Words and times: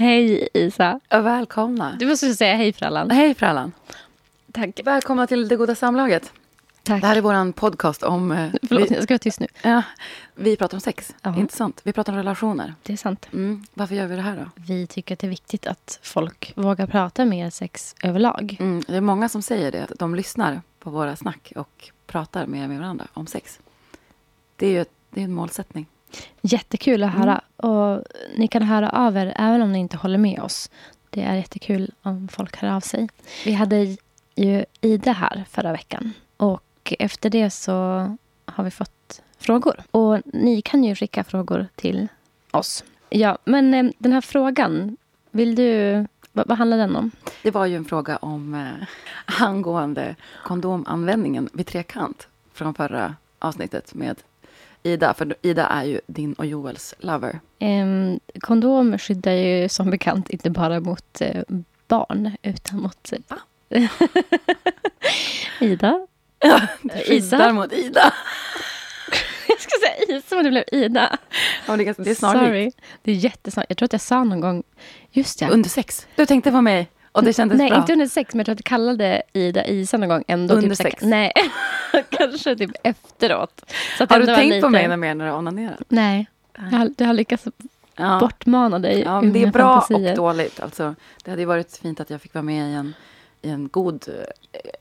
Hej 0.00 0.48
Isa. 0.54 1.00
Och 1.10 1.26
välkomna. 1.26 1.96
Du 1.98 2.06
måste 2.06 2.34
säga 2.34 2.56
hej 2.56 2.72
Frallan. 2.72 3.10
Hej 3.10 3.34
Frallan. 3.34 3.72
Tack. 4.52 4.80
Välkomna 4.84 5.26
till 5.26 5.48
Det 5.48 5.56
Goda 5.56 5.74
Samlaget. 5.74 6.32
Tack. 6.82 7.00
Det 7.00 7.06
här 7.06 7.16
är 7.16 7.20
vår 7.20 7.52
podcast 7.52 8.02
om... 8.02 8.32
eh, 8.32 8.50
Förlåt, 8.68 8.90
vi, 8.90 8.94
jag 8.94 9.02
ska 9.02 9.14
vara 9.14 9.18
tyst 9.18 9.40
nu. 9.40 9.46
ja, 9.62 9.82
vi 10.34 10.56
pratar 10.56 10.76
om 10.76 10.80
sex. 10.80 11.14
Ja. 11.22 11.36
Intressant. 11.38 11.80
Vi 11.84 11.92
pratar 11.92 12.12
om 12.12 12.16
relationer. 12.16 12.74
Det 12.82 12.92
är 12.92 12.96
sant. 12.96 13.28
Mm. 13.32 13.64
Varför 13.74 13.94
gör 13.94 14.06
vi 14.06 14.16
det 14.16 14.22
här 14.22 14.36
då? 14.36 14.62
Vi 14.66 14.86
tycker 14.86 15.14
att 15.14 15.18
det 15.18 15.26
är 15.26 15.30
viktigt 15.30 15.66
att 15.66 15.98
folk 16.02 16.52
vågar 16.56 16.86
prata 16.86 17.24
mer 17.24 17.50
sex 17.50 17.94
överlag. 18.02 18.56
Mm, 18.60 18.82
det 18.88 18.96
är 18.96 19.00
många 19.00 19.28
som 19.28 19.42
säger 19.42 19.72
det, 19.72 19.82
att 19.84 19.98
de 19.98 20.14
lyssnar 20.14 20.60
på 20.78 20.90
våra 20.90 21.16
snack 21.16 21.52
och 21.56 21.90
pratar 22.06 22.46
mer 22.46 22.68
med 22.68 22.78
varandra 22.78 23.06
om 23.12 23.26
sex. 23.26 23.60
Det 24.56 24.66
är 24.66 24.70
ju 24.70 24.84
det 25.10 25.20
är 25.20 25.24
en 25.24 25.34
målsättning. 25.34 25.86
Jättekul 26.40 27.02
att 27.02 27.14
höra. 27.14 27.40
Och 27.56 28.04
ni 28.36 28.48
kan 28.48 28.62
höra 28.62 28.90
av 28.90 29.16
er 29.16 29.32
även 29.36 29.62
om 29.62 29.72
ni 29.72 29.78
inte 29.78 29.96
håller 29.96 30.18
med 30.18 30.40
oss. 30.40 30.70
Det 31.10 31.22
är 31.22 31.34
jättekul 31.34 31.92
om 32.02 32.28
folk 32.28 32.56
hör 32.56 32.68
av 32.68 32.80
sig. 32.80 33.08
Vi 33.44 33.52
hade 33.52 33.96
ju 34.34 34.64
Ida 34.80 35.12
här 35.12 35.44
förra 35.50 35.72
veckan. 35.72 36.12
Och 36.36 36.94
efter 36.98 37.30
det 37.30 37.50
så 37.50 37.72
har 38.44 38.64
vi 38.64 38.70
fått 38.70 39.22
frågor. 39.38 39.82
Och 39.90 40.20
ni 40.24 40.62
kan 40.62 40.84
ju 40.84 40.94
skicka 40.94 41.24
frågor 41.24 41.66
till 41.74 42.08
oss. 42.50 42.84
Ja, 43.10 43.38
men 43.44 43.74
eh, 43.74 43.92
den 43.98 44.12
här 44.12 44.20
frågan, 44.20 44.96
vill 45.30 45.54
du... 45.54 46.06
Vad, 46.32 46.48
vad 46.48 46.58
handlar 46.58 46.76
den 46.76 46.96
om? 46.96 47.10
Det 47.42 47.50
var 47.50 47.66
ju 47.66 47.76
en 47.76 47.84
fråga 47.84 48.16
om 48.16 48.54
eh, 48.54 48.86
angående 49.42 50.16
kondomanvändningen 50.44 51.48
vid 51.52 51.66
trekant 51.66 52.28
från 52.52 52.74
förra 52.74 53.14
avsnittet 53.38 53.94
med 53.94 54.16
Ida. 54.82 55.14
För 55.14 55.34
Ida 55.42 55.66
är 55.66 55.84
ju 55.84 56.00
din 56.06 56.32
och 56.32 56.46
Joels 56.46 56.94
lover. 56.98 57.40
Em, 57.58 58.20
kondom 58.40 58.98
skyddar 58.98 59.32
ju 59.32 59.68
som 59.68 59.90
bekant 59.90 60.30
inte 60.30 60.50
bara 60.50 60.80
mot 60.80 61.20
eh, 61.20 61.42
barn, 61.88 62.36
utan 62.42 62.80
mot... 62.80 63.12
Eh, 63.68 63.90
Ida? 65.60 66.06
Isa? 67.06 67.36
Skyddar 67.36 67.52
mot 67.52 67.72
Ida. 67.72 68.14
Jag 69.48 69.60
ska 69.60 69.70
säga 69.80 70.18
Isa, 70.18 70.34
men 70.36 70.44
det 70.44 70.50
blev 70.50 70.64
Ida. 70.72 71.18
Ja, 71.66 71.76
det, 71.76 71.88
är 71.88 71.94
det 72.04 72.10
är 72.10 72.14
snarlikt. 72.14 72.44
Sorry. 72.46 72.70
Det 73.02 73.10
är 73.10 73.14
jättesnarligt. 73.14 73.70
Jag 73.70 73.78
tror 73.78 73.86
att 73.86 73.92
jag 73.92 74.00
sa 74.00 74.24
någon 74.24 74.40
gång... 74.40 74.62
Just 75.10 75.40
ja. 75.40 75.48
Under 75.48 75.70
sex. 75.70 76.06
Du 76.16 76.26
tänkte 76.26 76.50
på 76.50 76.60
mig 76.60 76.88
och 77.12 77.24
det 77.24 77.32
kändes 77.32 77.58
Nej, 77.58 77.68
bra. 77.70 77.78
inte 77.78 77.92
under 77.92 78.06
sex, 78.06 78.34
men 78.34 78.38
jag 78.38 78.44
tror 78.46 78.52
att 78.52 78.58
jag 78.58 78.64
kallade 78.64 79.22
Ida 79.32 79.66
Isa 79.66 79.96
någon 79.96 80.08
gång. 80.08 80.24
Ändå 80.28 80.54
Under 80.54 80.68
typ 80.68 80.76
så 80.76 80.82
här- 80.82 80.90
sex? 80.90 81.02
Nej, 81.02 81.32
kanske 82.10 82.56
typ 82.56 82.70
efteråt. 82.82 83.72
Har 84.08 84.20
du 84.20 84.26
tänkt 84.26 84.38
på 84.50 84.54
lite- 84.54 84.68
mig 84.68 84.88
när 84.88 84.96
mer 84.96 85.14
när 85.14 85.24
du 85.24 85.30
har 85.30 85.38
onanerat? 85.38 85.80
Nej. 85.88 86.26
Jag 86.70 86.78
har, 86.78 86.90
du 86.96 87.04
har 87.04 87.12
lyckats 87.14 87.44
Ja. 87.96 88.18
bortmana 88.20 88.78
dig 88.78 89.00
Ja, 89.00 89.20
men 89.20 89.32
det 89.32 89.42
är 89.42 89.46
bra 89.46 89.80
fantasier. 89.80 90.10
och 90.10 90.16
dåligt. 90.16 90.60
Alltså, 90.60 90.94
det 91.24 91.30
hade 91.30 91.46
varit 91.46 91.76
fint 91.82 92.00
att 92.00 92.10
jag 92.10 92.20
fick 92.22 92.34
vara 92.34 92.42
med 92.42 92.70
i 92.70 92.74
en, 92.74 92.94
i 93.42 93.50
en 93.50 93.68
god, 93.68 94.04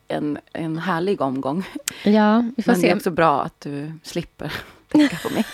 en, 0.07 0.37
en 0.53 0.77
härlig 0.77 1.21
omgång. 1.21 1.63
Ja, 2.03 2.43
vi 2.57 2.63
får 2.63 2.71
Men 2.71 2.81
det 2.81 2.87
se. 2.87 2.91
är 2.91 2.95
också 2.95 3.11
bra 3.11 3.41
att 3.41 3.61
du 3.61 3.91
slipper 4.03 4.53
tänka 4.91 5.17
på 5.23 5.33
mig. 5.33 5.45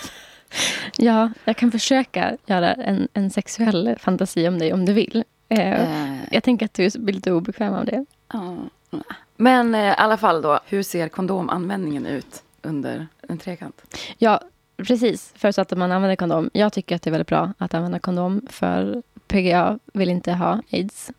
Ja, 0.98 1.32
jag 1.46 1.58
kan 1.58 1.72
försöka 1.72 2.38
göra 2.46 2.74
en, 2.74 3.08
en 3.14 3.30
sexuell 3.30 3.96
fantasi 4.00 4.48
om 4.48 4.60
dig 4.60 4.74
om 4.74 4.86
du 4.86 4.94
vill. 4.94 5.24
Eh, 5.50 5.82
Eh, 5.82 6.20
jag 6.32 6.44
tänker 6.44 6.66
att 6.66 6.74
du 6.74 6.90
blir 7.00 7.14
lite 7.14 7.32
obekväm 7.32 7.74
av 7.74 7.86
det. 7.86 8.06
ja. 8.34 8.56
Men 9.36 9.76
eh, 9.76 9.82
i 9.82 9.94
alla 9.98 10.18
fall 10.18 10.42
då, 10.42 10.60
hur 10.66 10.84
ser 10.84 11.10
kondomanvändningen 11.10 12.06
ut 12.06 12.44
under 12.62 13.08
en 13.30 13.38
trekant? 13.38 13.82
Ja, 14.18 14.42
precis. 14.78 15.34
Förutsatt 15.36 15.72
att 15.72 15.78
man 15.78 15.92
använder 15.92 16.16
kondom. 16.16 16.50
Jag 16.54 16.74
tycker 16.74 16.96
att 16.96 17.02
det 17.02 17.10
är 17.10 17.12
väldigt 17.12 17.28
bra 17.28 17.54
att 17.58 17.74
använda 17.74 18.00
kondom. 18.00 18.42
För 18.50 19.04
PGA 19.28 19.80
vill 19.94 20.10
inte 20.10 20.32
ha 20.34 20.62
aids 20.72 21.12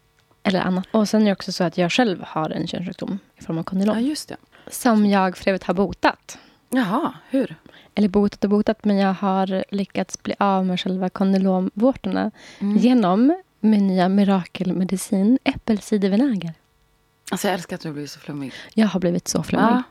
eller 0.43 0.61
annat. 0.61 0.87
Och 0.91 1.09
sen 1.09 1.23
är 1.23 1.27
det 1.27 1.33
också 1.33 1.53
så 1.53 1.65
att 1.65 1.79
jag 1.79 1.93
själv 1.93 2.25
har 2.27 2.51
en 2.51 2.67
könssjukdom 2.67 3.19
i 3.37 3.43
form 3.43 3.59
av 3.59 3.61
Ja, 3.61 3.65
kondylom. 3.65 4.01
just 4.01 4.29
det. 4.29 4.37
Som 4.71 5.07
jag 5.07 5.37
för 5.37 5.51
övrigt 5.51 5.65
har 5.65 5.75
botat. 5.75 6.39
Jaha, 6.71 7.13
hur? 7.31 7.57
Eller 7.95 8.09
botat 8.09 8.45
och 8.45 8.51
botat, 8.51 8.85
men 8.85 8.97
jag 8.99 9.13
har 9.15 9.65
lyckats 9.75 10.23
bli 10.23 10.35
av 10.39 10.67
med 10.67 10.81
själva 10.81 11.09
kondylomvårtorna 11.11 12.31
Mm. 12.59 12.77
genom 12.77 13.43
min 13.65 13.87
nya 13.87 14.09
mirakelmedicin 14.09 15.39
äppelcidervinäger. 15.45 16.53
Alltså 17.31 17.49
jag 17.49 17.55
älskar 17.55 17.77
att 17.77 17.83
du 17.83 17.93
blir 17.93 18.07
så 18.07 18.21
flummig. 18.21 18.53
Jag 18.75 18.89
har 18.89 19.01
blivit 19.01 19.29
så 19.29 19.43
flummig. 19.43 19.67
Ja. 19.67 19.83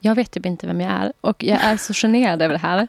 Jag 0.00 0.14
vet 0.14 0.30
typ 0.30 0.46
inte 0.46 0.66
vem 0.66 0.80
jag 0.80 0.92
är. 0.92 1.12
Och 1.20 1.44
jag 1.44 1.60
är 1.64 1.76
så 1.76 1.92
generad 1.94 2.42
över 2.42 2.54
det 2.54 2.58
här. 2.60 2.88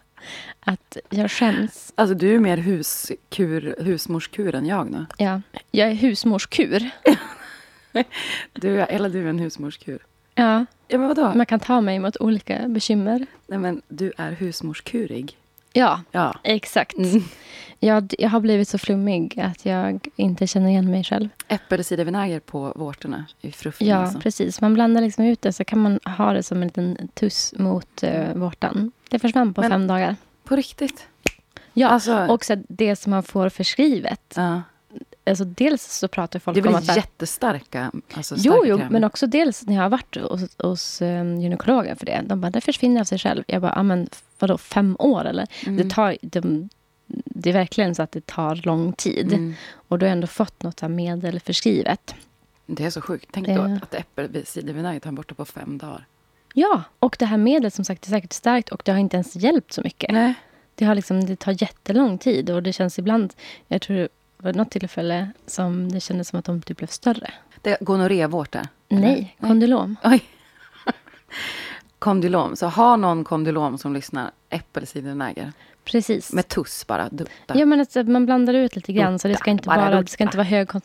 Att 0.60 0.98
jag 1.10 1.32
skäms. 1.32 1.94
Alltså 1.96 2.16
du 2.16 2.36
är 2.36 2.40
mer 2.40 2.58
huskur, 2.58 3.76
husmorskur 3.84 4.56
än 4.56 4.66
jag 4.66 4.92
nu. 4.92 5.06
Ja, 5.18 5.42
jag 5.72 5.90
är 5.90 5.94
husmorskur. 5.94 6.90
Du 8.54 8.80
eller 8.82 9.10
du 9.10 9.24
är 9.26 9.30
en 9.30 9.40
husmorskur. 9.40 10.00
Ja, 10.36 10.66
Ja 10.88 10.98
men 10.98 11.08
vadå? 11.08 11.32
man 11.36 11.46
kan 11.46 11.60
ta 11.60 11.82
mig 11.82 12.00
mot 12.00 12.18
olika 12.18 12.68
bekymmer. 12.68 13.26
Nej 13.48 13.60
men 13.60 13.82
du 13.88 14.14
är 14.18 14.32
husmorskurig. 14.32 15.38
Ja, 15.78 16.02
Ja. 16.12 16.36
exakt. 16.44 16.98
Mm. 16.98 17.24
Jag, 17.80 18.14
jag 18.20 18.30
har 18.30 18.40
blivit 18.40 18.68
så 18.70 18.78
flummig 18.78 19.40
att 19.40 19.66
jag 19.66 20.08
inte 20.16 20.48
känner 20.48 20.70
igen 20.70 20.92
mig 20.92 21.04
själv. 21.04 21.30
Äppelcidervinäger 21.48 22.40
på 22.40 22.74
vårtorna 22.76 23.26
i 23.42 23.52
fruften 23.52 23.88
Ja, 23.88 23.96
alltså. 23.98 24.20
precis. 24.20 24.62
Man 24.62 24.74
blandar 24.74 25.02
liksom 25.02 25.26
ut 25.26 25.42
det 25.42 25.54
så 25.54 25.64
kan 25.64 25.80
man 25.80 26.00
ha 26.18 26.34
det 26.34 26.44
som 26.44 26.62
en 26.62 26.68
liten 26.68 27.08
tuss 27.14 27.54
mot 27.58 28.04
uh, 28.04 28.34
vårtan. 28.36 28.92
Det 29.10 29.20
försvann 29.20 29.54
på 29.54 29.62
Men- 29.62 29.72
fem 29.72 29.88
dagar. 29.88 30.16
På 30.44 30.56
riktigt? 30.56 31.08
Ja, 31.74 31.88
Alltså- 31.90 32.26
och 32.28 32.46
så 32.46 32.64
det 32.70 32.96
som 32.96 33.10
man 33.10 33.24
får 33.24 33.50
förskrivet. 33.50 34.34
Ja. 34.36 34.62
Alltså 35.28 35.46
dels 35.46 35.98
så 35.98 36.08
pratar 36.08 36.40
folk 36.40 36.56
Det 36.56 36.60
är 36.62 36.68
om 36.68 36.74
väl 36.74 36.80
att... 36.80 36.86
så 36.86 36.92
här- 36.92 36.98
jättestarka 36.98 37.92
alltså 38.14 38.36
Jo, 38.38 38.64
jo, 38.66 38.82
men 38.90 39.04
också 39.04 39.28
dels 39.28 39.66
när 39.66 39.76
jag 39.76 39.82
har 39.82 39.90
varit 39.90 40.18
hos, 40.18 40.58
hos 40.58 41.02
um, 41.02 41.42
gynekologen 41.42 41.96
för 41.96 42.06
det. 42.06 42.22
De 42.26 42.42
bara, 42.42 42.50
det 42.50 42.62
försvinner 42.62 43.02
av 43.02 43.06
sig 43.06 43.20
själv. 43.20 43.44
Jag 43.48 43.62
bara, 43.62 43.84
men 43.84 44.10
vadå, 44.40 44.58
fem 44.58 44.96
år 45.00 45.26
eller? 45.26 45.48
Mm. 45.66 45.78
Det, 45.78 45.96
tar, 45.96 46.18
det, 46.22 46.68
det 47.26 47.50
är 47.50 47.54
verkligen 47.54 47.96
så 47.96 48.04
att 48.04 48.12
det 48.12 48.26
tar 48.26 48.56
lång 48.56 48.94
tid. 48.94 49.34
Mm. 49.34 49.54
Och 49.88 50.00
du 50.00 50.06
har 50.06 50.12
ändå 50.12 50.28
fått 50.28 50.64
något 50.64 50.80
här 50.80 50.90
medel 50.90 51.40
förskrivet. 51.40 52.16
Det 52.66 52.86
är 52.86 52.90
så 52.90 53.02
sjukt. 53.02 53.30
Tänk 53.32 53.48
då 53.48 53.62
att 53.82 53.94
äppelcidervinäger 53.94 55.00
tar 55.00 55.12
borta 55.12 55.36
på 55.36 55.46
fem 55.46 55.78
dagar. 55.78 56.06
Ja, 56.54 56.84
och 57.00 57.16
det 57.20 57.26
här 57.26 57.38
medlet 57.38 57.74
som 57.74 57.86
sagt 57.86 58.06
är 58.06 58.10
säkert 58.10 58.34
starkt 58.34 58.70
och 58.70 58.82
det 58.86 58.92
har 58.92 59.00
inte 59.00 59.18
ens 59.18 59.36
hjälpt 59.36 59.74
så 59.74 59.82
mycket. 59.82 60.12
Nej. 60.12 60.34
Det, 60.76 60.86
har 60.86 60.96
liksom, 60.96 61.26
det 61.26 61.36
tar 61.36 61.62
jättelång 61.62 62.18
tid 62.18 62.50
och 62.50 62.64
det 62.64 62.74
känns 62.74 63.00
ibland, 63.00 63.34
jag 63.68 63.82
tror 63.82 63.98
det 63.98 64.08
var 64.38 64.54
något 64.54 64.72
tillfälle 64.72 65.32
som 65.46 65.92
det 65.92 66.00
kändes 66.00 66.28
som 66.28 66.40
att 66.40 66.46
de 66.46 66.62
typ 66.62 66.78
blev 66.78 66.88
större. 66.88 67.32
Det 67.62 67.78
gonorrévårta? 67.82 68.68
Nej, 68.90 69.36
kondylom. 69.42 69.96
Oj. 70.04 70.24
Kondylom. 72.00 72.56
Så 72.56 72.68
har 72.68 72.98
någon 72.98 73.24
kondylom 73.24 73.78
som 73.78 73.94
lyssnar, 73.94 74.32
äppelcidervinäger. 74.50 75.54
Precis. 75.84 76.34
Med 76.34 76.48
tuss 76.48 76.88
bara. 76.88 77.10
Dutta. 77.10 77.58
Ja, 77.60 77.66
men 77.66 77.80
alltså, 77.80 78.04
man 78.04 78.26
blandar 78.26 78.54
ut 78.54 78.76
lite 78.76 78.94
grann. 78.94 79.20
Så 79.20 79.28
det 79.28 79.38
ska 79.38 79.52
inte, 79.52 79.62
Dutta, 79.62 79.76
bara 79.76 79.90
bara, 79.92 80.02
det 80.02 80.08
ska 80.08 80.26
dutta. 80.26 80.42
inte 80.42 80.58
vara 80.58 80.84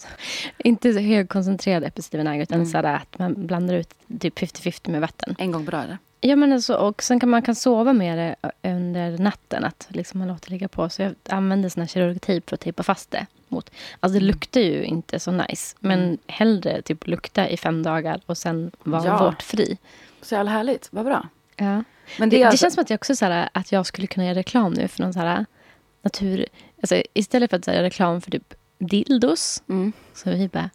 inte 0.58 0.90
högkoncentrerad 1.00 1.84
äppelcidervinäger. 1.84 2.42
Utan 2.42 2.54
Mm. 2.60 2.70
så 2.70 2.78
att 2.78 3.18
man 3.18 3.46
blandar 3.46 3.74
ut 3.74 3.94
typ 4.20 4.38
50-50 4.38 4.90
med 4.90 5.00
vatten. 5.00 5.34
En 5.38 5.50
gång 5.52 5.64
per 5.64 5.72
dag? 5.72 5.96
Ja, 6.20 6.36
men 6.36 6.52
alltså, 6.52 6.74
och 6.74 7.02
sen 7.02 7.20
kan 7.20 7.28
man 7.28 7.42
kan 7.42 7.54
sova 7.54 7.92
med 7.92 8.18
det 8.18 8.36
under 8.70 9.18
natten. 9.18 9.64
Att 9.64 9.86
liksom 9.88 10.18
man 10.18 10.28
låter 10.28 10.50
ligga 10.50 10.68
på. 10.68 10.88
Så 10.88 11.02
jag 11.02 11.14
använder 11.28 11.68
sån 11.68 11.80
här 11.80 11.88
kirurgtejp 11.88 12.48
för 12.50 12.54
att 12.54 12.60
tejpa 12.60 12.82
fast 12.82 13.10
det. 13.10 13.26
Mot. 13.52 13.70
Alltså 14.00 14.18
det 14.18 14.24
luktar 14.24 14.60
ju 14.60 14.84
inte 14.84 15.18
så 15.20 15.30
nice. 15.30 15.76
Men 15.80 16.02
Mm. 16.04 16.18
hellre 16.26 16.82
typ 16.82 17.06
lukta 17.06 17.48
i 17.48 17.56
fem 17.56 17.82
dagar 17.82 18.20
och 18.26 18.38
sen 18.38 18.70
vara 18.82 19.04
Ja. 19.06 19.24
vårtfri. 19.24 19.78
Så 20.22 20.34
jävla 20.34 20.50
härligt. 20.50 20.88
Vad 20.90 21.04
bra. 21.04 21.28
Ja. 21.56 21.64
Men 21.64 21.84
Det, 22.18 22.26
det, 22.26 22.36
är 22.36 22.40
det 22.40 22.44
alltså, 22.44 22.64
känns 22.64 22.74
som 22.74 22.82
att 22.82 22.90
jag 22.90 22.96
också 22.98 23.16
så 23.16 23.24
här, 23.24 23.48
att 23.52 23.72
jag 23.72 23.86
skulle 23.86 24.06
kunna 24.06 24.26
göra 24.26 24.34
reklam 24.38 24.72
nu 24.72 24.88
för 24.88 25.02
någon 25.02 25.12
så 25.12 25.20
här 25.20 25.46
natur... 26.02 26.46
Alltså, 26.82 27.02
istället 27.14 27.50
för 27.50 27.56
att 27.56 27.66
göra 27.66 27.82
reklam 27.82 28.20
för 28.20 28.30
typ 28.30 28.54
dildos 28.86 29.62
Mm. 29.68 29.92
så 30.14 30.30
vi 30.30 30.48
bara. 30.48 30.70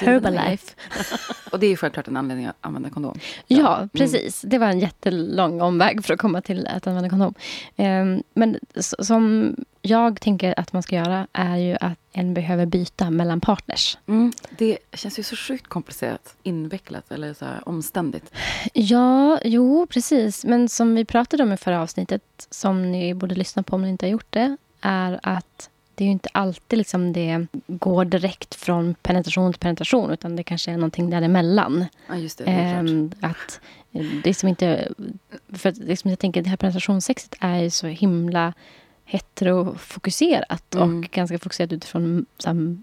Herbalife. 0.00 0.74
Och 1.52 1.60
det 1.60 1.66
är 1.66 1.70
ju 1.70 1.76
självklart 1.76 2.08
en 2.08 2.16
anledning 2.16 2.46
att 2.46 2.56
använda 2.60 2.90
kondom. 2.90 3.18
Ja, 3.46 3.76
Mm. 3.76 3.88
precis. 3.88 4.40
Det 4.46 4.58
var 4.58 4.66
en 4.66 4.78
jättelång 4.80 5.60
omväg 5.60 6.04
för 6.04 6.14
att 6.14 6.20
komma 6.20 6.40
till 6.42 6.66
att 6.66 6.86
använda 6.86 7.08
kondom. 7.10 7.34
Ehm, 7.76 8.22
men 8.34 8.58
som 8.98 9.54
jag 9.82 10.20
tänker 10.20 10.54
att 10.60 10.72
man 10.72 10.82
ska 10.82 10.96
göra 10.96 11.26
är 11.32 11.56
ju 11.56 11.76
att 11.80 11.98
en 12.12 12.34
behöver 12.34 12.66
byta 12.66 13.10
mellan 13.10 13.40
partners. 13.40 13.98
Mm. 14.06 14.32
Det 14.58 14.78
känns 14.92 15.18
ju 15.18 15.22
så 15.22 15.36
sjukt 15.36 15.66
komplicerat, 15.66 16.36
invecklat 16.42 17.12
eller 17.12 17.34
så 17.34 17.46
omständigt. 17.66 18.32
Ja, 18.74 19.38
jo, 19.44 19.86
precis. 19.86 20.44
Men 20.44 20.68
som 20.68 20.94
vi 20.94 21.04
pratade 21.04 21.42
om 21.42 21.52
i 21.52 21.56
förra 21.56 21.82
avsnittet, 21.82 22.22
som 22.50 22.92
ni 22.92 23.14
borde 23.14 23.34
lyssna 23.34 23.62
på 23.62 23.76
om 23.76 23.82
ni 23.82 23.88
inte 23.88 24.06
har 24.06 24.10
gjort 24.10 24.26
det, 24.32 24.56
är 24.80 25.20
att 25.22 25.70
det 25.94 26.04
är 26.04 26.06
ju 26.06 26.12
inte 26.12 26.28
alltid 26.32 26.78
liksom 26.78 27.12
det 27.12 27.46
går 27.66 28.04
direkt 28.04 28.54
från 28.54 28.94
penetration 28.94 29.52
till 29.52 29.60
penetration, 29.60 30.10
utan 30.10 30.36
det 30.36 30.42
kanske 30.42 30.70
är 30.70 30.76
någonting 30.76 31.10
däremellan. 31.10 31.84
Ja, 32.08 32.16
just 32.16 32.38
det. 32.38 32.44
det 32.44 32.50
är 32.50 32.72
klart. 32.72 32.90
Ehm, 32.90 33.12
att 33.20 33.60
det 34.22 34.30
är 34.30 34.34
som 34.34 34.48
inte... 34.48 34.92
För 35.52 35.68
att 35.68 35.76
liksom 35.76 36.10
jag 36.10 36.18
tänker, 36.18 36.42
det 36.42 36.50
här 36.50 36.56
penetrationssexet 36.56 37.34
är 37.40 37.56
ju 37.62 37.70
så 37.70 37.86
himla 37.86 38.52
heterofokuserat 39.04 40.74
Mm. 40.74 40.98
och 40.98 41.04
ganska 41.04 41.38
fokuserat 41.38 41.72
utifrån, 41.72 42.26
sam, 42.38 42.82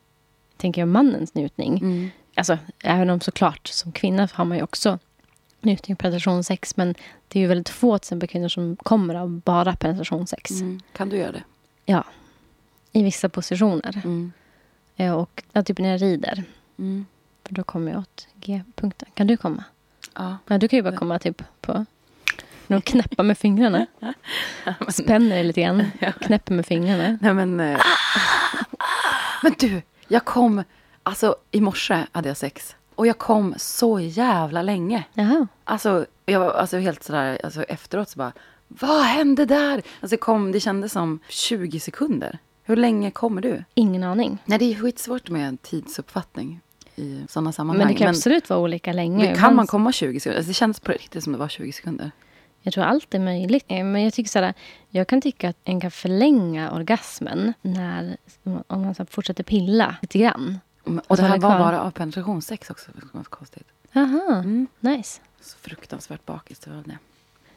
tänker 0.58 0.82
jag, 0.82 0.88
mannens 0.88 1.34
njutning. 1.34 1.78
Mm. 1.78 2.10
Alltså, 2.36 2.58
även 2.84 3.10
om 3.10 3.22
såklart 3.22 3.68
som 3.68 3.92
kvinna 3.92 4.30
har 4.34 4.46
man 4.46 4.58
ju 4.58 4.64
också 4.64 5.00
njutning 5.62 5.96
av 5.96 5.98
penetrationssex. 5.98 6.78
Men 6.78 6.96
det 7.28 7.40
är 7.40 7.42
ju 7.42 7.48
väldigt 7.48 7.70
få 7.70 7.98
till 7.98 8.06
exempel 8.06 8.30
kvinnor 8.30 8.48
som 8.48 8.76
kommer 8.76 9.16
av 9.16 9.30
bara 9.30 9.76
penetrationssex. 9.76 10.52
Mm. 10.52 10.80
Kan 10.94 11.10
du 11.10 11.18
göra 11.18 11.32
det? 11.32 11.44
Ja. 11.86 12.04
I 12.92 13.04
vissa 13.04 13.30
positioner. 13.30 14.02
Mm. 14.04 14.32
Eh, 14.96 15.14
Och 15.14 15.44
ja, 15.52 15.64
typ 15.64 15.80
när 15.80 15.90
jag 15.92 16.02
rider. 16.02 16.44
Mm. 16.80 17.06
För 17.44 17.54
då 17.56 17.64
kommer 17.64 17.92
jag 17.92 18.00
åt 18.00 18.28
G-punkten. 18.36 19.10
Kan 19.14 19.28
du 19.28 19.38
komma? 19.38 19.64
Ja. 20.16 20.38
Ja, 20.48 20.58
du 20.58 20.68
kan 20.68 20.78
ju 20.78 20.84
bara 20.84 20.96
komma 20.98 21.20
typ 21.20 21.44
på... 21.62 21.86
Någon 22.68 22.82
knäppa 22.82 23.24
med 23.24 23.38
fingrarna. 23.38 23.86
Spänner 24.90 25.30
dig 25.36 25.44
lite 25.44 25.62
grann. 25.62 25.92
Knäpper 26.22 26.54
med 26.54 26.66
fingrarna. 26.66 27.18
Nej 27.22 27.34
men... 27.34 27.60
Eh, 27.60 27.80
men 29.44 29.54
du, 29.60 29.82
jag 30.08 30.26
kom... 30.26 30.64
Alltså 31.04 31.36
i 31.52 31.62
morse 31.62 32.06
hade 32.12 32.28
jag 32.30 32.38
sex. 32.38 32.76
Och 32.96 33.08
jag 33.08 33.18
kom 33.18 33.54
så 33.58 34.00
jävla 34.00 34.62
länge. 34.62 35.04
Jaha. 35.14 35.48
Alltså, 35.64 36.06
jag 36.26 36.40
var 36.40 36.52
alltså, 36.52 36.78
helt 36.78 37.04
sådär, 37.04 37.40
alltså, 37.44 37.64
efteråt 37.64 38.10
så 38.10 38.18
bara, 38.18 38.32
vad 38.68 39.04
hände 39.04 39.46
där? 39.46 39.82
Alltså, 40.02 40.18
kom, 40.18 40.52
det 40.52 40.60
kändes 40.60 40.92
som 40.92 41.20
20 41.30 41.80
sekunder. 41.80 42.38
Hur 42.70 42.76
länge 42.76 43.12
kommer 43.12 43.42
du? 43.42 43.64
Ingen 43.74 44.04
aning. 44.04 44.38
Nej, 44.46 44.60
det 44.60 44.66
är 44.66 44.76
skitsvårt 44.76 45.30
med 45.30 45.62
tidsuppfattning 45.62 46.62
i 46.96 47.26
sådana 47.30 47.52
sammanhang. 47.52 47.78
Men 47.86 47.94
det 47.94 48.00
kan 48.00 48.10
absolut 48.10 48.50
vara 48.50 48.60
olika 48.60 48.94
länge. 48.94 49.26
men 49.26 49.36
kan 49.36 49.56
man 49.56 49.68
komma 49.68 49.92
20 49.92 50.20
sekunder? 50.20 50.38
Alltså, 50.38 50.50
det 50.50 50.54
kändes 50.54 50.80
på 50.80 50.92
riktigt 50.92 51.24
som 51.24 51.34
det 51.34 51.40
var 51.40 51.48
20 51.48 51.72
sekunder. 51.72 52.12
Jag 52.62 52.74
tror 52.74 52.84
allt 52.84 53.14
är 53.14 53.20
möjligt. 53.20 53.66
Eh, 53.68 53.84
Men 53.84 54.04
jag 54.04 54.14
tycker 54.14 54.30
såhär, 54.30 54.54
jag 54.90 55.08
kan 55.08 55.22
tycka 55.22 55.50
att 55.50 55.58
en 55.64 55.82
kan 55.82 55.92
förlänga 55.92 56.72
orgasmen 56.72 57.54
när, 57.62 58.18
om 58.44 58.82
man 58.82 58.96
så 58.96 59.06
fortsätter 59.06 59.44
pilla 59.44 59.96
lite 60.02 60.20
grann. 60.20 60.60
Mm, 60.86 61.00
Och 61.00 61.06
Alltså, 61.08 61.24
det 61.26 61.32
här 61.32 61.40
var 61.40 61.60
bara 61.60 61.82
av 61.82 61.92
penetrationssex 61.92 62.70
också. 62.70 62.92
Det 62.96 63.24
konstigt. 63.30 63.68
Aha, 63.96 64.36
Mm. 64.36 64.68
nice. 64.80 65.22
Så 65.42 65.58
fruktansvärt 65.58 66.26
bakis. 66.26 66.60
Det 66.60 66.70
var 66.72 66.84
det. 66.86 66.98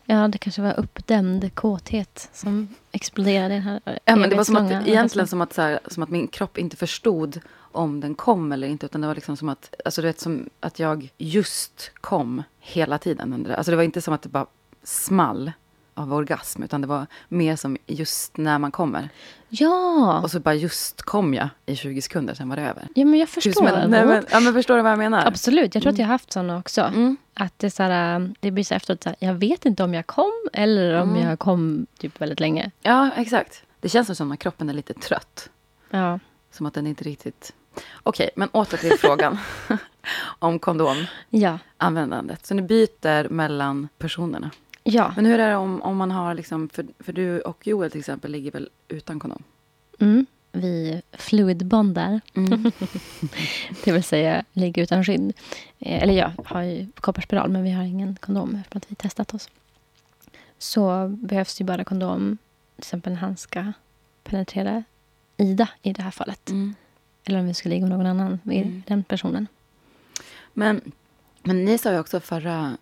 Ja, 0.04 0.28
det 0.28 0.38
kanske 0.38 0.62
var 0.62 0.80
uppdämd 0.80 1.54
kåthet 1.54 2.28
som 2.32 2.68
exploderade 2.92 3.54
här 3.54 3.80
Ja, 4.04 4.16
men 4.16 4.30
det 4.30 4.36
var 4.36 4.44
som 4.44 4.56
att, 4.56 4.88
egentligen 4.88 5.28
som 5.28 5.40
att, 5.40 5.52
så 5.52 5.62
här, 5.62 5.80
som 5.86 6.02
att 6.02 6.10
min 6.10 6.28
kropp 6.28 6.58
inte 6.58 6.76
förstod 6.76 7.40
om 7.56 8.00
den 8.00 8.14
kom 8.14 8.52
eller 8.52 8.68
inte. 8.68 8.86
Utan 8.86 9.00
det 9.00 9.06
var 9.06 9.14
liksom 9.14 9.36
som 9.36 9.48
att, 9.48 9.74
alltså 9.84 10.00
du 10.00 10.06
vet, 10.06 10.20
som 10.20 10.50
att 10.60 10.78
jag 10.78 11.08
just 11.18 11.90
kom 12.00 12.42
hela 12.60 12.98
tiden. 12.98 13.32
Under 13.32 13.50
det. 13.50 13.56
Alltså 13.56 13.70
det 13.70 13.76
var 13.76 13.84
inte 13.84 14.02
som 14.02 14.14
att 14.14 14.22
det 14.22 14.28
bara 14.28 14.46
small 14.82 15.52
av 15.94 16.14
orgasm. 16.14 16.62
Utan 16.62 16.80
det 16.80 16.86
var 16.86 17.06
mer 17.28 17.56
som 17.56 17.76
just 17.86 18.36
när 18.36 18.58
man 18.58 18.70
kommer. 18.72 19.08
Ja, 19.48 20.20
Och 20.22 20.30
så 20.30 20.40
bara 20.40 20.54
just 20.54 21.02
kom 21.02 21.34
jag 21.34 21.48
i 21.66 21.76
20 21.76 22.02
sekunder, 22.02 22.34
sen 22.34 22.48
var 22.48 22.56
det 22.56 22.62
över. 22.62 22.88
ja 22.94 23.04
men 23.04 23.20
jag 23.20 23.28
förstår. 23.28 23.52
som 23.52 23.66
en- 23.66 23.90
nej, 23.90 24.06
men, 24.06 24.24
ja, 24.30 24.40
men 24.40 24.52
förstår 24.52 24.76
du 24.76 24.82
vad 24.82 24.92
jag 24.92 24.98
menar? 24.98 25.26
Absolut, 25.26 25.74
jag 25.74 25.82
tror 25.82 25.92
att 25.92 25.98
jag 25.98 26.06
har 26.06 26.12
haft 26.12 26.32
såna 26.32 26.58
också. 26.58 26.80
Mm. 26.80 27.16
Att 27.34 27.58
det, 27.58 27.70
så 27.70 27.82
här, 27.82 28.34
det 28.40 28.50
blir 28.50 28.64
så 28.64 28.74
efteråt, 28.74 29.02
så 29.02 29.08
här, 29.08 29.16
jag 29.20 29.34
vet 29.34 29.64
inte 29.66 29.84
om 29.84 29.94
jag 29.94 30.06
kom 30.06 30.32
eller 30.52 31.00
om 31.00 31.10
Mm. 31.10 31.28
jag 31.28 31.38
kom 31.38 31.86
typ 31.98 32.20
väldigt 32.20 32.40
länge. 32.40 32.70
Ja, 32.80 33.10
exakt. 33.16 33.62
Det 33.80 33.88
känns 33.88 34.16
som 34.18 34.32
att 34.32 34.38
kroppen 34.38 34.68
är 34.70 34.74
lite 34.74 34.94
trött. 34.94 35.48
Ja, 35.90 36.18
Som 36.50 36.66
att 36.66 36.74
den 36.74 36.86
inte 36.86 37.04
riktigt... 37.04 37.52
Okej, 38.02 38.30
men 38.36 38.48
åter 38.48 38.76
till 38.78 38.98
frågan 38.98 39.38
om 40.38 40.58
kondomanvändandet. 40.58 42.38
ja, 42.42 42.46
Så 42.46 42.54
ni 42.54 42.62
byter 42.62 43.28
mellan 43.28 43.88
personerna. 43.98 44.50
Ja. 44.84 45.12
Men 45.16 45.26
hur 45.26 45.38
är 45.40 45.48
det 45.50 45.56
om, 45.56 45.82
om 45.82 45.96
man 45.96 46.10
har 46.10 46.34
liksom... 46.34 46.68
För, 46.68 46.86
för 46.98 47.12
du 47.12 47.40
och 47.40 47.66
Joel 47.66 47.90
till 47.90 48.00
exempel 48.00 48.32
ligger 48.32 48.50
väl 48.50 48.68
utan 48.88 49.18
kondom? 49.20 49.42
Mm. 50.00 50.26
Vi 50.52 51.02
fluidbondar. 51.12 52.20
Det 53.84 53.92
vill 53.92 54.04
säga 54.04 54.44
ligga 54.52 54.82
utan 54.82 55.04
skydd. 55.04 55.32
Eh, 55.78 56.02
eller 56.02 56.14
jag 56.14 56.32
har 56.44 56.62
ju 56.62 56.86
kopparspiral 56.94 57.50
men 57.50 57.62
vi 57.62 57.70
har 57.70 57.84
ingen 57.84 58.16
kondom 58.20 58.54
eftersom 58.54 58.78
att 58.78 58.90
vi 58.90 58.94
testat 58.94 59.34
oss. 59.34 59.48
Så 60.58 61.08
behövs 61.08 61.60
ju 61.60 61.64
bara 61.64 61.84
kondom. 61.84 62.38
Till 62.76 62.82
exempel 62.82 63.12
när 63.12 63.20
han 63.20 63.36
ska 63.36 63.72
penetrera 64.24 64.84
Ida 65.36 65.68
i 65.82 65.92
det 65.92 66.02
här 66.02 66.10
fallet. 66.10 66.50
Mm. 66.50 66.74
Eller 67.24 67.38
om 67.40 67.46
vi 67.46 67.54
ska 67.54 67.68
ligga 67.68 67.86
med 67.86 67.98
någon 67.98 68.06
annan, 68.06 68.38
med 68.42 68.62
Mm. 68.66 68.82
den 68.86 69.04
personen. 69.04 69.46
Men, 70.52 70.92
men 71.42 71.64
ni 71.64 71.78
sa 71.78 71.92
ju 71.92 71.98
också 71.98 72.20
förra 72.20 72.76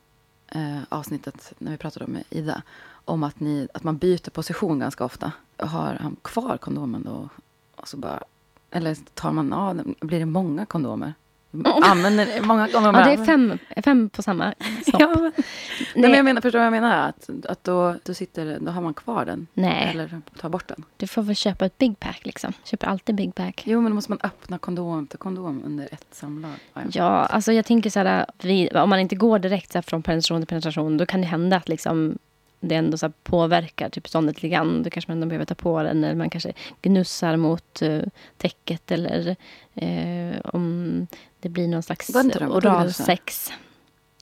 eh, 0.50 0.78
avsnittet, 0.88 1.52
när 1.58 1.70
vi 1.70 1.76
pratade 1.78 2.04
om 2.04 2.18
Ida, 2.30 2.62
om 3.04 3.22
att, 3.22 3.40
ni, 3.40 3.68
att 3.74 3.82
man 3.82 3.96
byter 3.96 4.30
position 4.30 4.78
ganska 4.78 5.04
ofta. 5.04 5.32
Har 5.56 5.98
han 6.00 6.16
kvar 6.22 6.56
kondomen 6.56 7.02
då? 7.02 7.28
Och 7.76 7.88
så 7.88 7.96
bara, 7.96 8.22
eller 8.70 8.96
tar 9.14 9.32
man 9.32 9.52
av 9.52 9.76
den? 9.76 9.94
Blir 10.00 10.18
det 10.18 10.26
många 10.26 10.66
kondomer? 10.66 11.14
Använder 11.82 12.42
många 12.42 12.68
kondomer? 12.68 13.00
Ja, 13.00 13.06
det 13.06 13.22
är 13.22 13.24
fem, 13.24 13.58
fem 13.84 14.08
på 14.08 14.22
samma 14.22 14.54
snopp. 14.90 15.00
Ja, 15.02 15.08
men, 15.20 15.32
nej. 15.94 16.10
Men 16.10 16.12
jag 16.12 16.24
menar, 16.24 16.40
förstår 16.40 16.58
du 16.58 16.70
vad 16.70 16.76
jag 16.76 16.82
menar? 16.82 17.08
Att, 17.08 17.46
att 17.46 17.64
då, 17.64 17.94
då, 18.04 18.14
sitter, 18.14 18.58
då 18.60 18.70
har 18.70 18.82
man 18.82 18.94
kvar 18.94 19.24
den. 19.24 19.46
Nej, 19.54 19.90
Eller 19.90 20.20
tar 20.40 20.48
bort 20.48 20.68
den. 20.68 20.84
du 20.96 21.06
får 21.06 21.22
väl 21.22 21.36
köpa 21.36 21.66
ett 21.66 21.78
big 21.78 22.00
pack 22.00 22.20
liksom. 22.26 22.52
Köper 22.64 22.86
alltid 22.86 23.14
big 23.14 23.34
pack. 23.34 23.62
Jo, 23.66 23.80
men 23.80 23.90
då 23.90 23.94
måste 23.94 24.10
man 24.10 24.18
öppna 24.22 24.58
kondom 24.58 25.06
till 25.06 25.18
kondom 25.18 25.62
under 25.64 25.84
ett 25.84 26.06
samlag. 26.10 26.52
Ja, 26.92 27.26
alltså 27.26 27.52
jag 27.52 27.64
tänker 27.66 27.90
så 27.90 27.98
här, 27.98 28.26
vi, 28.42 28.68
om 28.68 28.90
man 28.90 29.00
inte 29.00 29.16
går 29.16 29.38
direkt 29.38 29.72
så 29.72 29.82
från 29.82 30.02
penetration 30.02 30.40
till 30.40 30.48
penetration, 30.48 30.96
då 30.96 31.06
kan 31.06 31.20
det 31.20 31.26
hända 31.26 31.56
att 31.56 31.68
liksom, 31.68 32.18
det 32.60 32.74
ändå 32.74 32.98
så 32.98 33.10
påverkar 33.22 33.88
typ 33.88 34.08
ståndet 34.08 34.42
lite 34.42 34.54
grann. 34.54 34.82
Då 34.82 34.90
kanske 34.90 35.10
man 35.10 35.16
ändå 35.16 35.26
behöver 35.26 35.44
ta 35.44 35.54
på 35.54 35.82
den, 35.82 36.04
eller 36.04 36.14
man 36.14 36.30
kanske 36.30 36.52
gnussar 36.82 37.36
mot 37.36 37.82
uh, 37.82 38.02
täcket, 38.36 38.90
eller 38.90 39.36
eh, 39.74 40.40
om 40.44 41.06
det 41.40 41.48
blir 41.48 41.68
någon 41.68 41.82
slags 41.82 42.10
oralsex. 42.40 43.52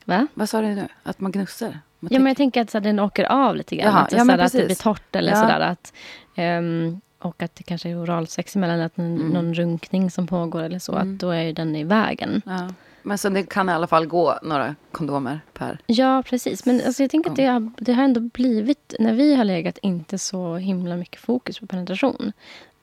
Va? 0.09 0.27
Vad 0.35 0.49
sa 0.49 0.61
du 0.61 0.67
nu? 0.75 0.89
Att 1.03 1.21
man 1.21 1.33
gnussar? 1.33 1.79
Man 2.01 2.09
Ja, 2.13 2.19
men 2.19 2.27
jag 2.27 2.37
tänker 2.37 2.61
att 2.63 2.71
så 2.71 2.79
här, 2.79 2.83
den 2.85 2.99
åker 3.01 3.25
av 3.25 3.57
lite 3.57 3.77
grann. 3.77 3.93
Jaha, 3.95 4.03
att, 4.03 4.13
ja, 4.13 4.25
så 4.25 4.31
här, 4.31 4.39
att 4.39 4.53
det 4.53 4.67
blir 4.67 4.75
torrt 4.83 5.17
eller 5.17 5.33
Ja. 5.33 5.41
sådär. 5.41 5.61
Att, 5.61 5.93
ehm, 6.35 7.01
och 7.19 7.43
att 7.43 7.55
det 7.57 7.63
kanske 7.63 7.89
är 7.91 8.03
oralsex 8.03 8.57
emellan, 8.57 8.81
att 8.81 8.99
Mm. 8.99 9.29
någon 9.29 9.55
runkning 9.55 10.11
som 10.11 10.27
pågår 10.27 10.63
eller 10.63 10.79
så. 10.79 10.93
Mm. 10.97 11.15
Att 11.15 11.21
då 11.21 11.31
är 11.31 11.43
ju 11.43 11.53
den 11.53 11.77
i 11.77 11.85
vägen. 11.85 12.43
Ja. 12.47 12.69
Men 13.03 13.19
så 13.19 13.29
det 13.29 13.43
kan 13.43 13.69
i 13.69 13.73
alla 13.73 13.87
fall 13.87 14.07
gå 14.07 14.39
några 14.43 14.75
kondomer 14.93 15.41
per... 15.53 15.79
Ja, 15.87 16.23
precis. 16.27 16.67
Men 16.67 16.81
alltså, 16.87 17.03
jag 17.03 17.11
tänker 17.11 17.31
att 17.31 17.37
det 17.37 17.47
har, 17.47 17.71
det 17.77 17.93
har 17.93 18.05
ändå 18.05 18.21
blivit, 18.21 18.95
när 18.99 19.13
vi 19.13 19.35
har 19.35 19.45
legat, 19.45 19.79
inte 19.83 20.19
så 20.19 20.57
himla 20.57 20.97
mycket 20.97 21.21
fokus 21.21 21.59
på 21.59 21.67
penetration. 21.67 22.33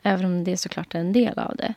Även 0.04 0.26
om 0.26 0.44
det 0.44 0.58
såklart 0.58 0.96
är 0.96 1.00
en 1.00 1.14
del 1.14 1.40
av 1.40 1.56
det. 1.56 1.74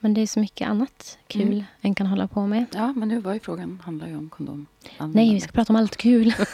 Men 0.00 0.14
det 0.14 0.20
är 0.20 0.26
så 0.26 0.40
mycket 0.40 0.68
annat 0.68 1.18
kul 1.26 1.42
Mm. 1.52 1.64
en 1.80 1.94
kan 1.94 2.06
hålla 2.06 2.28
på 2.28 2.46
med. 2.46 2.64
Ja, 2.74 2.92
men 2.92 3.08
nu 3.08 3.20
var 3.20 3.34
ju 3.34 3.40
frågan, 3.40 3.82
handlar 3.84 4.06
ju 4.08 4.16
om 4.16 4.28
kondom. 4.30 4.66
Nej, 4.98 5.34
vi 5.34 5.40
ska 5.40 5.52
prata 5.52 5.72
om 5.72 5.76
allt 5.76 5.96
kul. 5.96 6.34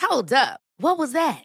Hold 0.00 0.32
up. 0.32 0.60
What 0.78 0.98
was 0.98 1.12
that? 1.12 1.44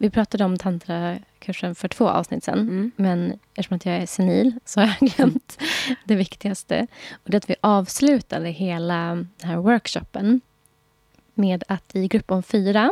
Vi 0.00 0.10
pratade 0.10 0.44
om 0.44 0.58
tantrakursen 0.58 1.74
för 1.74 1.88
två 1.88 2.08
avsnitt 2.08 2.44
sen. 2.44 2.58
Mm. 2.58 2.92
Men 2.96 3.38
eftersom 3.54 3.76
att 3.76 3.86
jag 3.86 3.96
är 3.96 4.06
senil 4.06 4.52
så 4.64 4.80
har 4.80 4.86
jag 5.00 5.10
glömt 5.10 5.58
det 6.04 6.14
viktigaste. 6.14 6.86
Och 7.12 7.30
det 7.30 7.34
är 7.34 7.38
att 7.38 7.50
vi 7.50 7.56
avslutade 7.60 8.48
hela 8.48 8.96
den 9.14 9.28
här 9.42 9.56
workshopen 9.56 10.40
med 11.34 11.64
att 11.68 11.96
i 11.96 12.08
grupp 12.08 12.30
om 12.30 12.42
fyra 12.42 12.90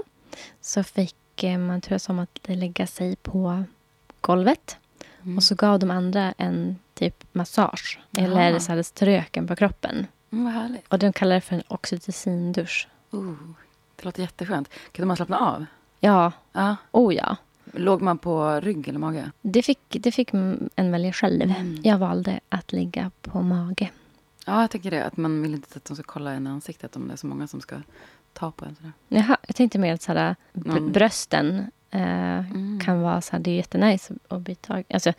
så 0.61 0.83
fick 0.83 1.45
eh, 1.45 1.59
man 1.59 1.81
turas 1.81 2.09
om 2.09 2.19
att 2.19 2.39
lägga 2.43 2.87
sig 2.87 3.17
på 3.17 3.65
golvet. 4.21 4.77
Mm. 5.23 5.37
Och 5.37 5.43
så 5.43 5.55
gav 5.55 5.79
de 5.79 5.91
andra 5.91 6.35
en 6.39 6.79
typ 6.95 7.25
massage. 7.33 8.01
Jaha. 8.11 8.25
Eller 8.25 8.59
så 8.59 8.73
hade 8.73 8.85
ströken 8.85 9.47
på 9.47 9.57
kroppen. 9.57 10.07
Mm. 10.31 10.77
Och 10.89 10.99
de 10.99 11.13
kallar 11.13 11.35
det 11.35 11.41
för 11.41 11.55
en 11.55 11.63
oxytocindusch. 11.69 12.89
Oh, 13.11 13.35
det 13.97 14.05
låter 14.05 14.23
jätteskönt. 14.23 14.71
Kunde 14.93 15.07
man 15.07 15.17
slappna 15.17 15.39
av? 15.39 15.67
Ja, 16.01 16.33
Ja. 16.53 16.77
oh 16.91 17.15
ja. 17.15 17.37
Låg 17.73 18.03
man 18.03 18.19
på 18.19 18.61
rygg 18.61 18.89
eller 18.89 18.99
mage? 18.99 19.31
Det 19.43 19.63
fick, 19.63 19.79
det 19.89 20.13
fick 20.13 20.31
en 20.77 20.91
välja 20.93 21.13
själv. 21.13 21.43
Mm. 21.43 21.79
Jag 21.83 21.99
valde 21.99 22.41
att 22.49 22.73
ligga 22.73 23.11
på 23.23 23.43
mage. 23.43 23.91
Ja, 24.47 24.61
jag 24.61 24.71
tänker 24.71 24.91
det. 24.91 25.05
Att 25.05 25.17
man 25.17 25.43
vill 25.43 25.55
inte 25.55 25.69
att 25.77 25.85
de 25.85 25.95
ska 25.97 26.03
kolla 26.03 26.33
en 26.33 26.47
i 26.47 26.51
ansiktet 26.51 26.97
om 26.97 27.09
det 27.09 27.15
är 27.15 27.17
så 27.17 27.27
många 27.27 27.47
som 27.47 27.61
ska 27.61 27.77
ta 28.33 28.51
på 28.51 28.65
en. 28.65 28.77
Sådär. 28.77 28.93
Jaha, 29.09 29.37
jag 29.47 29.57
tänkte 29.57 29.79
mer 29.79 29.95
att 29.95 30.03
så 30.03 30.13
här, 30.13 30.37
br- 30.53 30.71
Mm. 30.79 30.93
brösten 30.93 31.71
eh, 31.91 32.45
kan 32.85 33.01
vara 33.03 33.21
så 33.21 33.33
här, 33.33 33.39
det 33.41 33.51
är 33.51 33.55
jättenice 33.57 34.15
att 34.29 34.41
bli 34.41 34.55
tagen. 34.55 34.85
Alltså, 34.91 35.13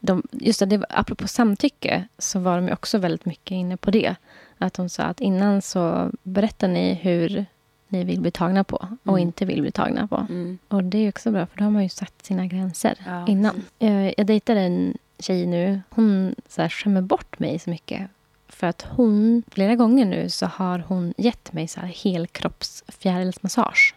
de, 0.00 0.22
just 0.32 0.60
det, 0.70 0.84
apropå 0.88 1.28
samtycke 1.28 2.08
så 2.18 2.38
var 2.38 2.60
de 2.60 2.72
också 2.72 2.98
väldigt 2.98 3.24
mycket 3.24 3.50
inne 3.50 3.76
på 3.76 3.90
det. 3.90 4.14
Att 4.58 4.74
de 4.74 4.88
sa 4.88 5.02
att 5.02 5.20
innan 5.20 5.62
så 5.62 6.10
berättar 6.22 6.68
ni 6.68 6.94
hur 6.94 7.46
ni 7.88 8.04
vill 8.04 8.20
bli 8.20 8.30
tagna 8.30 8.64
på 8.64 8.76
och 9.02 9.18
Mm. 9.18 9.28
inte 9.28 9.44
vill 9.44 9.60
bli 9.62 9.70
tagna 9.70 10.06
på. 10.06 10.16
Mm. 10.28 10.58
Och 10.68 10.84
det 10.84 10.98
är 10.98 11.08
också 11.08 11.30
bra, 11.30 11.46
för 11.46 11.58
då 11.58 11.64
har 11.64 11.70
man 11.70 11.82
ju 11.82 11.88
satt 11.88 12.24
sina 12.24 12.46
gränser 12.46 12.94
Ja, 13.06 13.26
innan. 13.26 13.62
Jag, 13.78 14.14
jag 14.16 14.26
dejtade 14.26 14.60
en 14.60 14.96
tjej 15.18 15.46
nu. 15.46 15.80
Hon 15.90 16.34
så 16.48 16.62
här, 16.62 16.68
skämmer 16.68 17.00
bort 17.02 17.38
mig 17.38 17.58
så 17.58 17.70
mycket. 17.70 18.10
För 18.48 18.66
att 18.66 18.82
hon, 18.90 19.42
flera 19.50 19.74
gånger 19.74 20.04
nu, 20.04 20.28
så 20.28 20.46
har 20.46 20.78
hon 20.88 21.14
gett 21.16 21.52
mig 21.52 21.68
så 21.68 21.80
här 21.80 21.88
helkroppsfjärilsmassage. 21.88 23.94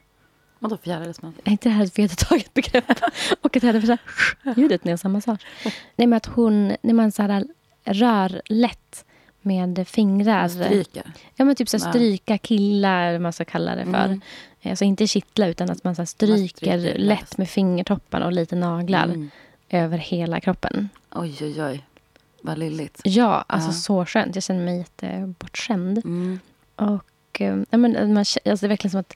Vadå 0.59 0.77
fjärilsman? 0.77 1.33
Är 1.43 1.51
inte 1.51 1.69
det 1.69 1.73
här 1.73 1.83
ett 1.83 1.99
vedertaget 1.99 2.53
begrepp? 2.53 2.85
och 3.41 3.55
att 3.57 3.63
jag 3.63 3.73
hade 3.73 3.85
så 3.87 3.97
här, 4.43 4.55
ljudet 4.57 4.83
när 4.83 4.91
jag 4.91 4.99
sa 4.99 5.09
massage. 5.09 5.45
Nej, 5.95 6.07
men 6.07 6.13
att 6.17 6.25
hon, 6.25 6.75
när 6.81 6.93
man 6.93 7.11
så 7.11 7.21
här, 7.23 7.45
rör 7.83 8.41
lätt 8.45 9.05
med 9.41 9.87
fingrar. 9.87 10.47
Stryker. 10.47 11.11
Ja, 11.35 11.45
men 11.45 11.55
typ 11.55 11.69
så 11.69 11.75
Ja. 11.77 11.79
stryka 11.89 12.37
killar, 12.37 13.19
man 13.19 13.33
ska 13.33 13.45
kalla 13.45 13.75
det 13.75 13.85
för. 13.85 14.05
Mm. 14.05 14.21
Alltså 14.63 14.85
inte 14.85 15.07
kittla, 15.07 15.47
utan 15.47 15.69
att 15.69 15.83
man 15.83 15.95
så 15.95 16.05
stryker, 16.05 16.47
stryker 16.57 16.97
lätt 16.97 17.37
med 17.37 17.49
fingertopparna 17.49 18.25
och 18.25 18.31
lite 18.31 18.55
naglar 18.55 19.03
Mm. 19.03 19.29
över 19.69 19.97
hela 19.97 20.39
kroppen. 20.39 20.89
Oj, 21.11 21.37
oj, 21.41 21.63
oj. 21.63 21.85
Vad 22.41 22.57
lilligt. 22.57 23.01
Ja, 23.03 23.45
alltså 23.47 23.69
Ja. 23.69 23.73
så 23.73 24.05
skönt. 24.05 24.35
Jag 24.35 24.43
känner 24.43 24.65
mig 24.65 24.77
jättebortskämd. 24.77 25.97
Mm. 25.97 26.39
Och 26.75 27.41
eh, 27.41 27.57
ja, 27.69 27.77
men, 27.77 28.13
man, 28.13 28.23
kä- 28.23 28.49
alltså, 28.51 28.63
det 28.63 28.67
är 28.67 28.69
verkligen 28.69 28.91
som 28.91 28.99
att 28.99 29.13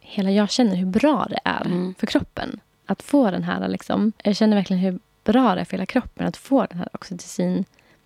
hela 0.00 0.30
jag 0.30 0.50
känner 0.50 0.76
hur 0.76 0.86
bra 0.86 1.26
det 1.30 1.38
är 1.44 1.64
Mm. 1.64 1.94
för 1.98 2.06
kroppen. 2.06 2.60
Att 2.86 3.02
få 3.02 3.30
den 3.30 3.42
här, 3.42 3.68
liksom, 3.68 4.12
jag 4.24 4.36
känner 4.36 4.56
verkligen 4.56 4.82
hur 4.82 4.98
bra 5.24 5.54
det 5.54 5.60
är 5.60 5.64
för 5.64 5.72
hela 5.72 5.86
kroppen 5.86 6.26
att 6.26 6.36
få 6.36 6.66
den 6.66 6.78
här 6.78 6.88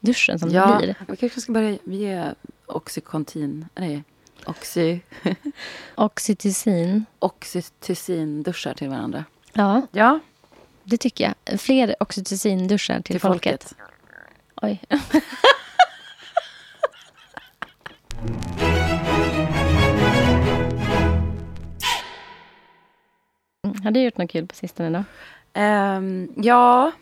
oxytocin-duschen 0.02 0.38
som 0.38 0.48
det 0.48 0.54
Ja, 0.54 0.78
blir. 0.78 0.94
vi 1.08 1.16
kanske 1.16 1.40
ska 1.40 1.52
börja 1.52 1.78
ge 1.84 2.32
Oxycontin. 2.66 3.66
Nej, 3.74 4.02
Oxy, 4.46 5.00
Oxytocin, 5.94 7.04
oxytocin-duschar 7.18 8.74
till 8.74 8.88
varandra. 8.88 9.24
ja, 9.52 9.86
Ja, 9.92 10.18
det 10.84 10.96
tycker 10.96 11.34
jag. 11.44 11.60
Fler 11.60 11.94
oxytocin-duschar 12.00 12.94
till, 12.96 13.02
till 13.04 13.20
folket. 13.20 13.74
folket. 14.60 14.80
Oj. 14.90 15.00
Har 23.84 23.90
du 23.90 24.00
gjort 24.02 24.18
något 24.18 24.30
kul 24.30 24.46
på 24.46 24.54
sistone 24.54 24.90
då? 24.98 25.04
Ehm, 25.60 26.28
ja, 26.36 26.92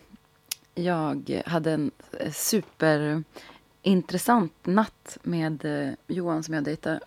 jag 0.76 1.42
hade 1.46 1.72
en 1.72 1.90
eh, 2.20 2.32
superintressant 2.32 4.52
natt 4.66 5.18
med 5.22 5.64
eh, 5.64 5.88
Johan 6.06 6.42
som 6.42 6.54
jag 6.54 6.64
dejtade. 6.64 7.00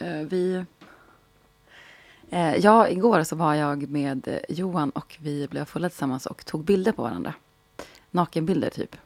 Eh, 0.00 0.20
vi... 0.28 0.64
Ja, 2.60 2.88
igår 2.88 3.22
så 3.22 3.36
var 3.36 3.54
jag 3.54 3.88
med 3.90 4.38
Johan 4.48 4.90
och 4.90 5.16
vi 5.20 5.46
blev 5.50 5.64
fulla 5.64 5.88
tillsammans 5.88 6.26
och 6.26 6.46
tog 6.46 6.64
bilder 6.64 6.92
på 6.92 7.02
varandra. 7.02 7.34
Nakenbilder, 8.10 8.70
typ. 8.70 8.96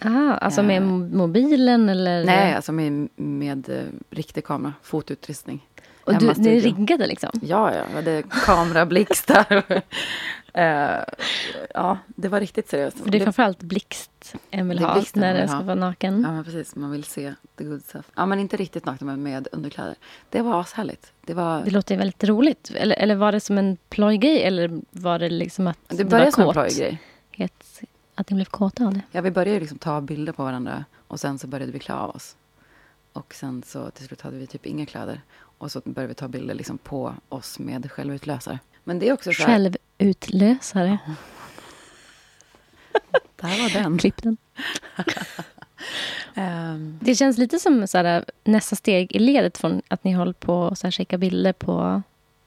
Ah, 0.00 0.32
alltså 0.34 0.62
med 0.62 0.82
mo- 0.82 1.14
mobilen 1.16 1.88
eller? 1.88 2.24
Nej, 2.24 2.54
alltså 2.54 2.72
med, 2.72 3.08
med 3.16 3.90
riktig 4.10 4.44
kamera, 4.44 4.72
fotoutrustning. 4.82 5.66
Och 6.04 6.18
du, 6.18 6.32
ni 6.36 6.60
riggade 6.60 7.06
liksom? 7.06 7.30
Ja, 7.42 7.74
ja, 7.74 7.84
vi 7.88 7.94
hade 7.94 8.22
kamerablixtar. 8.30 9.62
Eh, 10.56 11.00
ja, 11.74 11.98
det 12.06 12.28
var 12.28 12.40
riktigt 12.40 12.68
seriöst. 12.68 13.00
För 13.00 13.10
det 13.10 13.18
är 13.18 13.22
framförallt 13.24 13.62
blixt 13.62 14.34
en 14.50 14.68
vill 14.68 14.78
Det 14.78 14.84
ha 14.84 14.94
när 15.14 15.28
man 15.28 15.36
den 15.36 15.48
ska 15.48 15.60
vara 15.60 15.74
naken. 15.74 16.22
Ja, 16.22 16.32
men 16.32 16.44
precis. 16.44 16.76
Man 16.76 16.90
vill 16.90 17.04
se 17.04 17.34
the 17.56 17.64
good 17.64 17.84
stuff. 17.84 18.10
Ja, 18.14 18.26
men 18.26 18.38
inte 18.40 18.56
riktigt 18.56 18.84
nakna, 18.84 19.06
men 19.06 19.22
med 19.22 19.48
underkläder. 19.52 19.94
Det 20.30 20.42
var 20.42 20.60
ashärligt. 20.60 21.12
Det, 21.26 21.34
var, 21.34 21.62
Det 21.64 21.70
låter 21.70 21.96
väldigt 21.96 22.24
roligt. 22.24 22.70
Eller, 22.74 22.96
eller 22.96 23.14
var 23.14 23.32
det 23.32 23.40
som 23.40 23.58
en 23.58 23.76
plojgrej 23.88 24.42
eller 24.42 24.80
var 24.90 25.18
det 25.18 25.28
liksom 25.28 25.66
att 25.66 25.78
det 25.88 26.04
var 26.04 26.10
började 26.10 26.32
som 26.32 26.40
en 26.40 26.46
kåt? 26.46 26.54
plojgrej. 26.54 26.98
Att, 27.38 27.82
att 28.14 28.30
ni 28.30 28.34
blev 28.36 28.44
kåta 28.44 28.86
av 28.86 28.94
det? 28.94 29.00
Ja, 29.12 29.20
vi 29.20 29.30
började 29.30 29.60
liksom 29.60 29.78
ta 29.78 30.00
bilder 30.00 30.32
på 30.32 30.44
varandra 30.44 30.84
och 31.08 31.20
sen 31.20 31.38
så 31.38 31.46
började 31.46 31.72
vi 31.72 31.78
klä 31.78 31.94
av 31.94 32.10
oss. 32.10 32.36
Och 33.12 33.34
sen 33.34 33.62
så 33.66 33.90
till 33.90 34.06
slut 34.06 34.20
hade 34.20 34.36
vi 34.36 34.46
typ 34.46 34.66
inga 34.66 34.86
kläder. 34.86 35.20
Och 35.58 35.72
så 35.72 35.80
började 35.84 36.08
vi 36.08 36.14
ta 36.14 36.28
bilder 36.28 36.54
liksom 36.54 36.78
på 36.78 37.14
oss 37.28 37.58
med 37.58 37.92
självutlösare. 37.92 38.58
Men 38.84 38.98
det 38.98 39.08
är 39.08 39.12
också 39.12 39.32
så 39.32 39.42
här, 39.42 39.46
Självutlösare. 39.98 40.98
Där 43.36 43.62
var 43.62 43.82
den. 43.82 43.98
Klipp 43.98 44.22
den. 44.22 44.36
Ehm, 46.34 46.98
Det 47.02 47.14
känns 47.14 47.38
lite 47.38 47.58
som 47.58 47.86
så 47.86 47.98
här, 47.98 48.24
nästa 48.44 48.76
steg 48.76 49.12
i 49.16 49.18
ledet 49.18 49.58
från 49.58 49.82
att 49.88 50.04
ni 50.04 50.12
håller 50.12 50.32
på 50.32 50.54
och 50.54 50.78
så 50.78 50.86
här, 50.86 50.92
skicka 50.92 51.18
bilder 51.18 51.52
på 51.52 52.02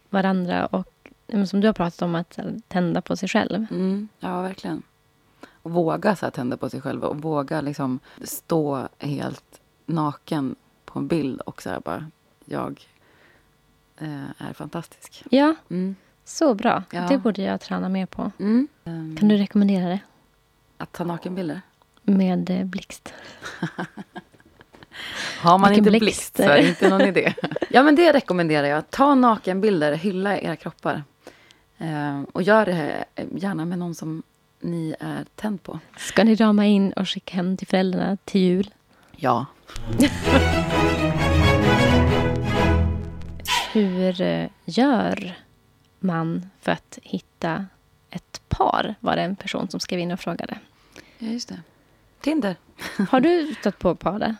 varandra 0.09 0.65
och 0.65 1.11
som 1.47 1.61
du 1.61 1.67
har 1.67 1.73
pratat 1.73 2.01
om 2.01 2.15
att 2.15 2.35
här, 2.37 2.55
tända 2.67 3.01
på 3.01 3.15
sig 3.17 3.29
själv. 3.29 3.65
mm, 3.71 4.07
ja, 4.19 4.41
verkligen. 4.41 4.81
Och 5.49 5.71
våga 5.71 6.15
så 6.15 6.25
här, 6.25 6.31
tända 6.31 6.57
på 6.57 6.69
sig 6.69 6.81
själv 6.81 7.03
och 7.03 7.21
våga 7.21 7.61
liksom 7.61 7.99
stå 8.23 8.87
helt 8.99 9.59
naken 9.85 10.55
på 10.85 10.99
en 10.99 11.07
bild 11.07 11.41
och 11.41 11.61
så 11.61 11.79
bara, 11.85 12.05
jag 12.45 12.87
är 14.37 14.53
fantastisk. 14.53 15.23
Ja, 15.29 15.55
Mm. 15.69 15.95
så 16.25 16.53
bra. 16.53 16.83
Ja. 16.91 17.01
Det 17.09 17.17
borde 17.17 17.41
jag 17.41 17.61
träna 17.61 17.89
mer 17.89 18.05
på. 18.05 18.31
Mm. 18.39 18.67
Kan 19.19 19.27
du 19.27 19.37
rekommendera 19.37 19.87
det? 19.89 19.99
Att 20.77 20.91
ta 20.91 21.03
nakenbilder? 21.03 21.61
Med 22.03 22.49
eh, 22.49 22.63
blixt. 22.63 23.13
Har 25.41 25.57
man 25.57 25.69
Vilken 25.69 25.85
inte 25.85 25.89
blixt. 25.99 26.33
blixt 26.33 26.37
så 26.37 26.43
är 26.43 26.57
det 26.61 26.67
inte 26.69 26.89
någon 26.89 27.01
idé. 27.01 27.33
ja, 27.69 27.83
men 27.83 27.95
det 27.95 28.13
rekommenderar 28.13 28.67
jag. 28.67 28.89
Ta 28.89 29.15
nakenbilder, 29.15 29.93
hylla 29.93 30.39
era 30.39 30.55
kroppar. 30.55 31.03
Eh, 31.77 32.21
och 32.33 32.41
gör 32.43 32.65
det 32.65 33.05
eh, 33.15 33.25
gärna 33.35 33.65
med 33.65 33.79
någon 33.79 33.95
som 33.95 34.23
ni 34.59 34.95
är 34.99 35.25
tänd 35.35 35.63
på. 35.63 35.79
Ska 35.97 36.23
ni 36.23 36.35
rama 36.35 36.65
in 36.65 36.91
och 36.93 37.09
skicka 37.09 37.35
hem 37.35 37.57
till 37.57 37.67
föräldrarna 37.67 38.17
till 38.25 38.41
jul? 38.41 38.73
Ja. 39.15 39.45
Hur 43.77 44.21
eh, 44.21 44.49
gör 44.65 45.33
man 45.99 46.49
för 46.59 46.71
att 46.71 46.99
hitta 47.01 47.65
ett 48.09 48.41
par? 48.49 48.95
Var 48.99 49.15
det 49.15 49.21
en 49.21 49.35
person 49.35 49.69
som 49.69 49.79
skrev 49.79 49.99
in 49.99 50.11
och 50.11 50.19
frågade. 50.19 50.59
ja, 51.17 51.27
just 51.27 51.49
det. 51.49 51.61
Tinder? 52.21 52.55
Har 53.09 53.19
du 53.19 53.55
stött 53.59 53.79
på 53.79 53.95
par 53.95 54.19
där? 54.19 54.35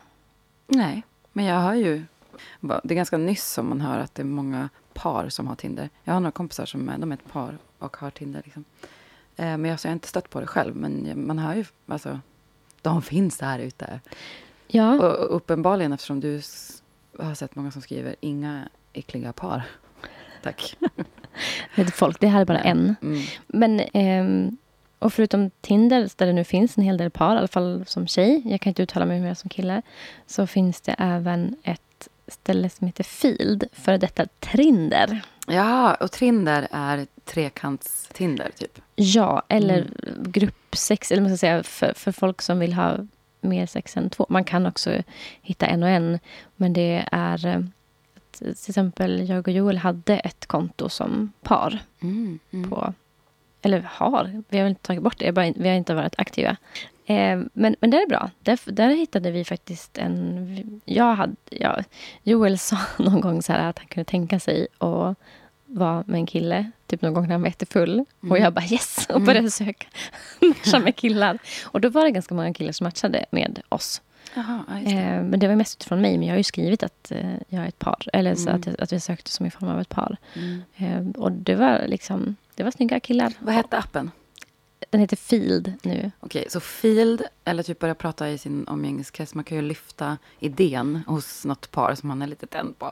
Nej, 0.67 1.03
men 1.34 1.46
jag 1.46 1.60
har 1.60 1.74
ju... 1.74 2.03
Det 2.60 2.94
är 2.94 2.96
ganska 2.96 3.17
nyss 3.17 3.53
som 3.53 3.70
man 3.70 3.82
hör 3.82 4.00
att 4.00 4.15
det 4.15 4.22
är 4.22 4.25
många 4.25 4.70
par 4.94 5.29
som 5.29 5.48
har 5.48 5.56
Tinder. 5.56 5.89
Jag 6.03 6.13
har 6.13 6.20
några 6.20 6.32
kompisar 6.32 6.65
som 6.65 6.89
är, 6.89 6.98
de 6.98 7.12
är 7.12 7.15
ett 7.15 7.32
par 7.32 7.58
och 7.79 7.98
har 7.98 8.12
Tinder. 8.12 8.41
Liksom. 8.46 8.65
Eh, 9.36 9.46
men 9.46 9.65
jag, 9.65 9.79
har 9.84 9.91
inte 9.91 10.08
stött 10.08 10.29
på 10.29 10.39
det 10.39 10.48
själv. 10.48 10.75
Men 10.75 11.27
man 11.27 11.39
hör 11.39 11.56
ju... 11.56 11.65
Alltså, 11.88 12.20
de 12.82 13.01
finns 13.01 13.38
där 13.38 13.60
ute. 13.60 14.00
Ja, 14.67 14.94
Och 14.94 15.36
uppenbarligen 15.36 15.94
eftersom 15.94 16.20
du 16.20 16.41
har 17.20 17.34
sett 17.34 17.56
många 17.56 17.72
som 17.72 17.82
skriver 17.82 18.15
inga 18.20 18.70
äckliga 18.98 19.34
par. 19.34 19.63
Tack. 20.44 20.75
är 21.75 21.86
folk. 21.86 22.20
Det 22.20 22.27
här 22.27 22.42
är 22.42 22.46
bara 22.46 22.60
en. 22.60 22.96
Mm. 23.01 23.22
Men, 23.48 23.80
ehm, 23.94 24.58
och 25.00 25.13
förutom 25.13 25.50
Tinder, 25.62 26.10
där 26.16 26.25
det 26.25 26.34
nu 26.34 26.44
finns 26.44 26.77
en 26.77 26.84
hel 26.84 26.98
del 26.98 27.10
par, 27.12 27.36
i 27.36 27.38
alla 27.38 27.48
fall 27.48 27.84
som 27.88 28.08
tjej, 28.08 28.42
jag 28.46 28.62
kan 28.62 28.72
inte 28.72 28.84
uttala 28.84 29.06
mig 29.06 29.20
mer 29.20 29.34
som 29.34 29.50
kille, 29.50 29.82
så 30.27 30.48
finns 30.48 30.82
det 30.82 30.96
även 31.00 31.56
ett 31.63 32.08
ställe 32.27 32.70
som 32.70 32.88
heter 32.88 33.04
Field, 33.04 33.63
för 33.74 33.98
detta 33.98 34.25
Trinder. 34.39 35.22
Ja, 35.48 35.94
och 35.96 36.12
Trinder 36.12 36.68
är 36.72 37.08
trekants-Tinder 37.25 38.51
typ. 38.58 38.82
Ja, 38.96 39.44
eller 39.48 39.77
Mm. 39.77 40.32
gruppsex, 40.32 41.12
eller 41.12 41.22
man 41.22 41.32
ska 41.32 41.38
säga 41.38 41.63
för, 41.63 41.94
för 41.94 42.12
folk 42.12 42.42
som 42.42 42.60
vill 42.60 42.74
ha 42.74 42.98
mer 43.42 43.66
sex 43.66 43.98
än 43.98 44.10
två. 44.10 44.25
Man 44.30 44.44
kan 44.44 44.66
också 44.66 45.01
hitta 45.42 45.66
en 45.66 45.84
och 45.84 45.89
en, 45.89 46.20
men 46.56 46.74
det 46.74 47.06
är... 47.12 47.68
Till 48.38 48.50
exempel 48.50 49.29
jag 49.29 49.48
och 49.48 49.53
Joel 49.53 49.77
hade 49.77 50.20
ett 50.20 50.46
konto 50.46 50.89
som 50.89 51.32
par. 51.41 51.79
Mm. 52.00 52.39
Mm. 52.51 52.70
på... 52.70 52.94
Eller 53.62 53.89
har, 53.91 54.43
vi 54.50 54.58
har 54.58 54.63
väl 54.63 54.69
inte 54.69 54.82
tagit 54.82 55.04
bort 55.04 55.19
det, 55.19 55.26
jag 55.26 55.34
bara, 55.34 55.54
vi 55.56 55.69
har 55.69 55.76
inte 55.76 55.93
varit 55.93 56.15
aktiva. 56.17 56.58
Eh, 57.06 57.41
men, 57.54 57.76
men 57.80 57.89
det 57.89 57.97
är 57.97 58.08
bra. 58.08 58.30
Där, 58.39 58.60
där 58.65 58.89
hittade 58.89 59.32
vi 59.32 59.45
faktiskt 59.45 59.97
en... 59.97 60.82
Jag 60.86 61.15
hade, 61.15 61.36
ja, 61.50 61.80
Joel 62.23 62.60
sa 62.60 62.78
någon 62.97 63.21
gång 63.21 63.41
så 63.41 63.54
att 63.54 63.80
han 63.80 63.88
kunde 63.88 64.06
tänka 64.06 64.39
sig 64.39 64.67
att 64.78 65.17
vara 65.65 66.04
med 66.08 66.19
en 66.19 66.26
kille, 66.26 66.71
typ 66.88 67.02
någon 67.02 67.13
gång 67.13 67.23
när 67.23 67.32
han 67.32 67.41
var 67.41 67.47
jättefull. 67.47 68.06
Och 68.30 68.38
jag 68.38 68.54
bara 68.54 68.65
yes! 68.65 69.08
Och 69.10 69.21
började 69.21 69.52
söka 69.52 69.88
matcha 70.41 70.80
med 70.80 70.95
killar. 70.95 71.38
Och 71.65 71.82
då 71.82 71.89
var 71.89 72.04
det 72.06 72.12
ganska 72.12 72.36
många 72.36 72.54
killar 72.54 72.71
som 72.71 72.86
matchade 72.86 73.26
med 73.32 73.62
oss. 73.69 74.02
Ja, 74.36 74.60
det. 74.86 74.92
Eh, 74.92 75.24
men 75.24 75.40
det 75.40 75.48
var 75.48 75.56
mest 75.56 75.78
utifrån 75.78 76.02
mig, 76.02 76.18
men 76.18 76.28
jag 76.28 76.34
har 76.34 76.38
ju 76.38 76.44
skrivit 76.44 76.84
att 76.84 77.12
eh, 77.12 77.34
jag 77.48 77.63
är 77.63 77.68
ett 77.68 77.80
par. 77.80 78.06
Eller 78.13 78.36
så 78.36 78.50
Mm. 78.50 78.60
att, 78.62 78.66
jag, 78.68 78.76
att 78.82 78.94
vi 78.94 79.00
sökte 79.00 79.32
som 79.32 79.46
i 79.46 79.50
form 79.52 79.70
av 79.70 79.80
ett 79.82 79.90
par. 79.90 80.18
Mm. 80.34 80.62
Eh, 80.76 81.22
och 81.22 81.32
det 81.32 81.56
var 81.56 81.84
liksom, 81.88 82.36
det 82.56 82.63
var 82.63 82.72
snygga 82.72 83.00
killar. 83.00 83.34
Vad 83.40 83.54
hette 83.56 83.78
appen? 83.78 84.12
Den 84.90 85.02
heter 85.02 85.16
Field 85.18 85.74
nu. 85.84 86.12
Okej, 86.20 86.46
så 86.50 86.60
Field, 86.60 87.22
eller 87.46 87.63
typ 87.63 87.80
börja 87.80 87.96
prata 87.96 88.30
i 88.30 88.38
sin 88.38 88.68
omgängeskrets. 88.68 89.34
Man 89.36 89.44
kan 89.44 89.58
ju 89.58 89.63
lyfta 89.63 90.18
idén 90.40 91.02
hos 91.08 91.46
något 91.46 91.72
par 91.72 91.96
som 91.96 92.10
man 92.10 92.22
är 92.22 92.28
lite 92.28 92.48
tänd 92.48 92.80
på. 92.80 92.92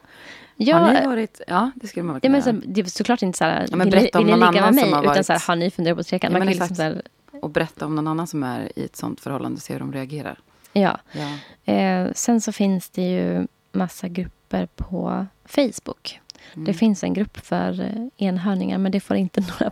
Ja, 0.56 0.78
Har 0.78 0.93
ni 0.93 1.06
varit... 1.08 1.41
Ja, 1.48 1.71
det 1.76 1.88
skulle 1.88 2.04
man 2.04 2.13
väl 2.13 2.19
ja, 2.24 2.28
kunna 2.41 2.54
men 2.56 2.62
så, 2.63 2.67
det 2.71 2.82
är 2.82 2.86
såklart 2.86 3.21
inte 3.21 3.38
så 3.38 3.43
här, 3.43 3.67
Ja, 3.71 3.76
men 3.78 3.89
berätta 3.89 4.19
om 4.19 4.26
vill 4.26 4.34
ni 4.36 4.39
någon 4.39 4.54
ligga 4.54 4.62
med 4.62 4.67
annan 4.67 4.76
mig? 4.76 4.84
som 4.84 4.93
har 4.93 5.02
Utan 5.04 5.13
varit- 5.15 5.26
så 5.26 5.34
här, 5.34 5.39
har 5.48 5.56
ni 5.56 5.71
funderat 5.71 5.98
på 5.98 6.04
trekant? 6.04 6.34
Ja, 6.34 6.39
Man 6.39 6.48
men 6.48 6.58
kan 6.58 6.60
liksom 6.67 6.76
så 6.76 6.82
här, 6.84 7.02
Och 7.41 7.50
berätta 7.50 7.86
om 7.86 7.95
någon 7.95 8.08
annan 8.08 8.28
som 8.28 8.43
är 8.43 8.71
i 8.80 8.86
ett 8.86 8.95
sånt 8.95 9.19
förhållande, 9.21 9.62
se 9.62 9.74
hur 9.74 9.80
de 9.80 9.93
reagerar. 9.93 10.39
Ja. 10.81 10.99
Ja. 11.11 11.73
Eh, 11.73 12.11
sen 12.13 12.41
så 12.41 12.51
finns 12.51 12.89
det 12.89 13.01
ju 13.11 13.47
massa 13.71 14.07
grupper 14.07 14.67
på 14.75 15.25
Facebook. 15.45 16.19
Mm. 16.53 16.65
Det 16.65 16.73
finns 16.73 17.03
en 17.03 17.13
grupp 17.13 17.38
för 17.38 17.81
eh, 17.81 18.07
enhörningar, 18.27 18.77
men 18.77 18.91
det 18.91 18.99
får 18.99 19.17
inte 19.17 19.41
några 19.59 19.71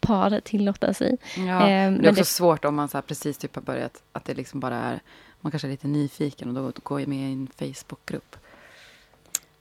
par 0.00 0.40
tillåta 0.40 0.94
sig. 0.94 1.16
Ja, 1.36 1.42
Eh, 1.42 1.66
det 1.66 1.72
är 1.72 1.90
men 1.90 2.06
också 2.08 2.14
det- 2.20 2.24
svårt 2.24 2.64
om 2.64 2.74
man 2.74 2.88
så 2.88 3.02
precis 3.02 3.38
typ 3.38 3.54
har 3.54 3.62
börjat, 3.62 4.02
att 4.12 4.24
det 4.24 4.34
liksom 4.34 4.60
bara 4.60 4.76
är, 4.76 5.00
man 5.40 5.50
kanske 5.52 5.68
är 5.68 5.70
lite 5.70 5.86
nyfiken 5.88 6.48
och 6.48 6.54
då 6.54 6.72
går 6.82 7.06
med 7.06 7.18
i 7.30 7.32
en 7.32 7.48
Facebookgrupp. 7.58 8.36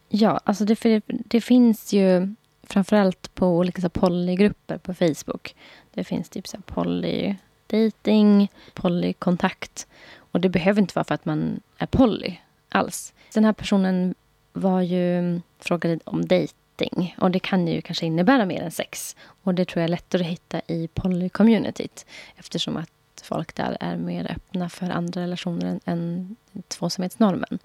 Ja, 0.10 0.40
alltså 0.44 0.66
det, 0.66 1.02
det 1.08 1.42
finns 1.42 1.94
ju 1.94 2.36
framförallt 2.64 3.36
på 3.36 3.48
olika 3.48 3.82
så 3.82 3.90
polygrupper 3.90 4.78
på 4.78 4.94
Facebook. 4.94 5.56
Det 5.94 6.04
finns 6.04 6.30
typ 6.30 6.48
så 6.48 6.58
här 6.58 6.64
polydating, 6.64 8.52
polykontakt. 8.74 9.88
Och 10.32 10.42
det 10.42 10.50
behöver 10.50 10.82
inte 10.82 10.96
vara 10.96 11.04
för 11.04 11.16
att 11.16 11.26
man 11.26 11.60
är 11.78 11.86
poly 11.86 12.36
alls. 12.70 13.14
Den 13.34 13.46
här 13.46 13.54
personen 13.54 14.16
var 14.54 14.82
ju 14.82 15.42
frågade 15.60 16.00
om 16.04 16.26
dating 16.28 17.16
och 17.18 17.32
det 17.32 17.40
kan 17.40 17.68
ju 17.68 17.82
kanske 17.82 18.06
innebära 18.06 18.46
mer 18.46 18.62
än 18.62 18.72
sex. 18.72 19.16
Och 19.44 19.54
det 19.56 19.66
tror 19.66 19.82
jag 19.82 19.84
är 19.84 19.92
lättare 19.92 20.22
att 20.22 20.30
hitta 20.32 20.62
i 20.68 20.88
poly-communityt 20.94 22.06
eftersom 22.36 22.78
att 22.78 22.90
folk 23.24 23.56
där 23.56 23.78
är 23.80 23.96
mer 23.98 24.32
öppna 24.32 24.70
för 24.70 24.90
andra 24.90 25.22
relationer 25.22 25.80
än, 25.86 26.36
tvåsamhetsnormen. 26.68 27.60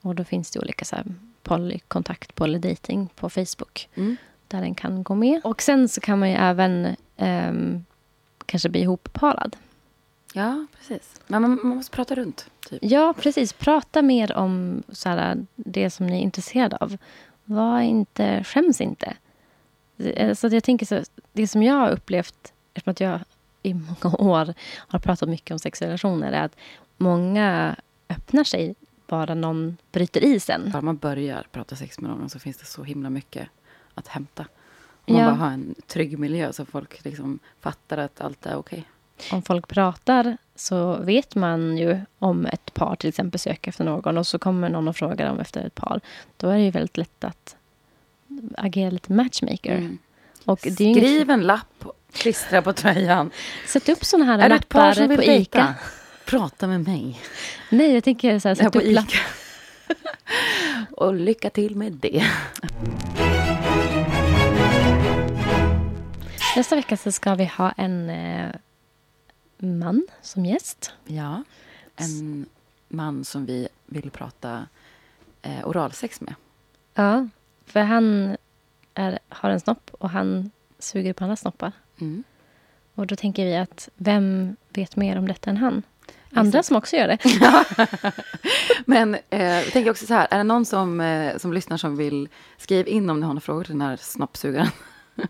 Och 0.00 0.14
då 0.14 0.24
finns 0.24 0.50
det 0.50 0.60
olika 0.60 0.84
så 0.84 0.96
här 0.96 1.04
polykontakt, 1.42 2.34
polydating 2.34 3.08
på 3.16 3.30
Facebook 3.30 3.88
Mm. 3.94 4.16
där 4.48 4.60
den 4.60 4.74
kan 4.74 5.02
gå 5.02 5.14
med. 5.14 5.40
Och 5.44 5.62
sen 5.62 5.88
så 5.88 6.00
kan 6.00 6.18
man 6.18 6.30
ju 6.30 6.36
även 6.36 6.96
ehm, 7.16 7.84
kanske 8.46 8.68
bli 8.68 8.80
ihopparad. 8.80 9.56
Ja, 10.34 10.66
precis. 10.78 11.20
Men 11.26 11.42
man, 11.42 11.50
man 11.62 11.76
måste 11.76 11.96
prata 11.96 12.14
runt, 12.14 12.50
typ. 12.68 12.78
Ja, 12.82 13.14
precis. 13.18 13.52
Prata 13.52 14.02
mer 14.02 14.32
om 14.36 14.82
så 14.88 15.08
här, 15.08 15.46
det 15.54 15.90
som 15.90 16.06
ni 16.06 16.18
är 16.18 16.22
intresserade 16.22 16.76
av. 16.76 16.96
Var 17.44 17.80
inte, 17.80 18.44
skäms 18.44 18.80
inte. 18.80 19.16
Eh, 19.98 20.34
Så 20.34 20.46
jag 20.48 20.64
tänker 20.64 20.86
så, 20.86 21.02
det 21.32 21.48
som 21.48 21.62
jag 21.62 21.74
har 21.74 21.90
upplevt, 21.90 22.52
eftersom 22.74 22.90
att 22.90 23.00
jag 23.00 23.20
i 23.62 23.74
många 23.74 24.16
år 24.18 24.54
har 24.76 24.98
pratat 24.98 25.28
mycket 25.28 25.50
om 25.50 25.58
sexrelationer, 25.58 26.32
är 26.32 26.44
att 26.44 26.56
många 26.96 27.76
öppnar 28.08 28.44
sig 28.44 28.74
bara 29.06 29.34
någon 29.34 29.76
bryter 29.92 30.24
isen. 30.24 30.70
Bara 30.72 30.82
man 30.82 30.96
börjar 30.96 31.46
prata 31.52 31.76
sex 31.76 32.00
med 32.00 32.10
någon 32.10 32.30
så 32.30 32.38
finns 32.38 32.56
det 32.56 32.64
så 32.66 32.82
himla 32.82 33.10
mycket 33.10 33.48
att 33.94 34.08
hämta. 34.08 34.46
Om 35.04 35.14
man 35.14 35.22
Ja. 35.22 35.26
bara 35.30 35.36
har 35.36 35.50
en 35.50 35.74
trygg 35.86 36.18
miljö 36.18 36.52
så 36.52 36.64
folk 36.66 37.04
liksom 37.04 37.38
fattar 37.60 37.98
att 37.98 38.20
allt 38.20 38.46
är 38.46 38.56
okej. 38.56 38.84
Om 39.30 39.42
folk 39.42 39.68
pratar 39.68 40.36
så 40.56 40.96
vet 40.96 41.34
man 41.34 41.78
ju 41.78 42.00
om 42.18 42.46
ett 42.46 42.74
par 42.74 42.96
till 42.96 43.08
exempel 43.08 43.40
söker 43.40 43.68
efter 43.68 43.84
någon 43.84 44.18
och 44.18 44.26
så 44.26 44.38
kommer 44.38 44.68
någon 44.68 44.88
och 44.88 44.96
frågar 44.96 45.26
dem 45.28 45.40
efter 45.40 45.60
ett 45.66 45.74
par. 45.74 46.00
Då 46.36 46.48
är 46.48 46.56
det 46.56 46.64
ju 46.64 46.70
väldigt 46.70 46.96
lätt 46.96 47.24
att 47.24 47.56
agera 48.58 48.90
lite 48.90 49.12
matchmaker. 49.12 49.76
Mm. 49.76 49.98
Och 50.44 50.58
det 50.62 50.80
ju 50.80 50.86
inget- 50.86 51.04
Skriv 51.04 51.30
en 51.30 51.40
lapp, 51.42 51.84
klistra 52.12 52.62
på 52.62 52.72
tröjan. 52.72 53.30
Sätt 53.66 53.88
upp 53.88 54.04
såna 54.04 54.24
här 54.24 54.38
Är 54.38 54.48
det 54.48 54.54
ett 54.54 54.68
par 54.68 54.80
lappar 54.80 54.94
som 54.94 55.08
vill 55.08 55.18
på 55.18 55.24
dejta? 55.24 55.58
Ica. 55.58 55.74
Prata 56.26 56.66
med 56.66 56.80
mig. 56.80 57.20
Nej, 57.70 57.94
jag 57.94 58.04
tänker 58.04 58.38
så 58.38 58.48
här, 58.48 58.54
sätt 58.54 58.76
upp 58.76 58.82
lapp. 58.84 59.08
Ica. 59.08 59.18
Och 60.90 61.14
lycka 61.14 61.50
till 61.50 61.76
med 61.76 61.92
det. 61.92 62.24
Nästa 66.56 66.76
vecka 66.76 66.96
så 66.96 67.12
ska 67.12 67.34
vi 67.34 67.44
ha 67.44 67.72
en 67.76 68.10
eh, 68.10 68.48
man 69.62 70.06
som 70.22 70.46
gäst. 70.46 70.92
Ja, 71.06 71.44
en 71.96 72.46
man 72.88 73.24
som 73.24 73.46
vi 73.46 73.68
vill 73.86 74.10
prata 74.10 74.66
eh, 75.42 75.68
oralsex 75.68 76.20
med. 76.20 76.34
Ja, 76.94 77.28
för 77.66 77.80
han 77.80 78.36
är, 78.94 79.18
har 79.28 79.50
en 79.50 79.60
snopp 79.60 79.90
och 79.92 80.10
han 80.10 80.50
suger 80.78 81.12
på 81.12 81.24
andra 81.24 81.36
snoppar. 81.36 81.72
Mm. 81.98 82.24
Och 82.94 83.06
då 83.06 83.16
tänker 83.16 83.44
vi 83.44 83.56
att 83.56 83.88
vem 83.96 84.56
vet 84.68 84.96
mer 84.96 85.18
om 85.18 85.28
detta 85.28 85.50
än 85.50 85.56
han? 85.56 85.82
Andra 86.32 86.62
som 86.62 86.76
också 86.76 86.96
gör 86.96 87.08
det. 87.08 87.18
Men 88.86 89.16
eh, 89.30 89.42
jag 89.42 89.72
tänker 89.72 89.90
också 89.90 90.06
så 90.06 90.14
här, 90.14 90.28
är 90.30 90.38
det 90.38 90.44
någon 90.44 90.64
som, 90.64 91.00
eh, 91.00 91.36
som 91.36 91.52
lyssnar 91.52 91.76
som 91.76 91.96
vill 91.96 92.28
skriva 92.56 92.88
in 92.88 93.10
om 93.10 93.20
ni 93.20 93.26
har 93.26 93.32
några 93.32 93.40
frågor 93.40 93.64
till 93.64 93.72
den 93.72 93.80
här 93.80 93.96
snoppsugaren? 93.96 94.68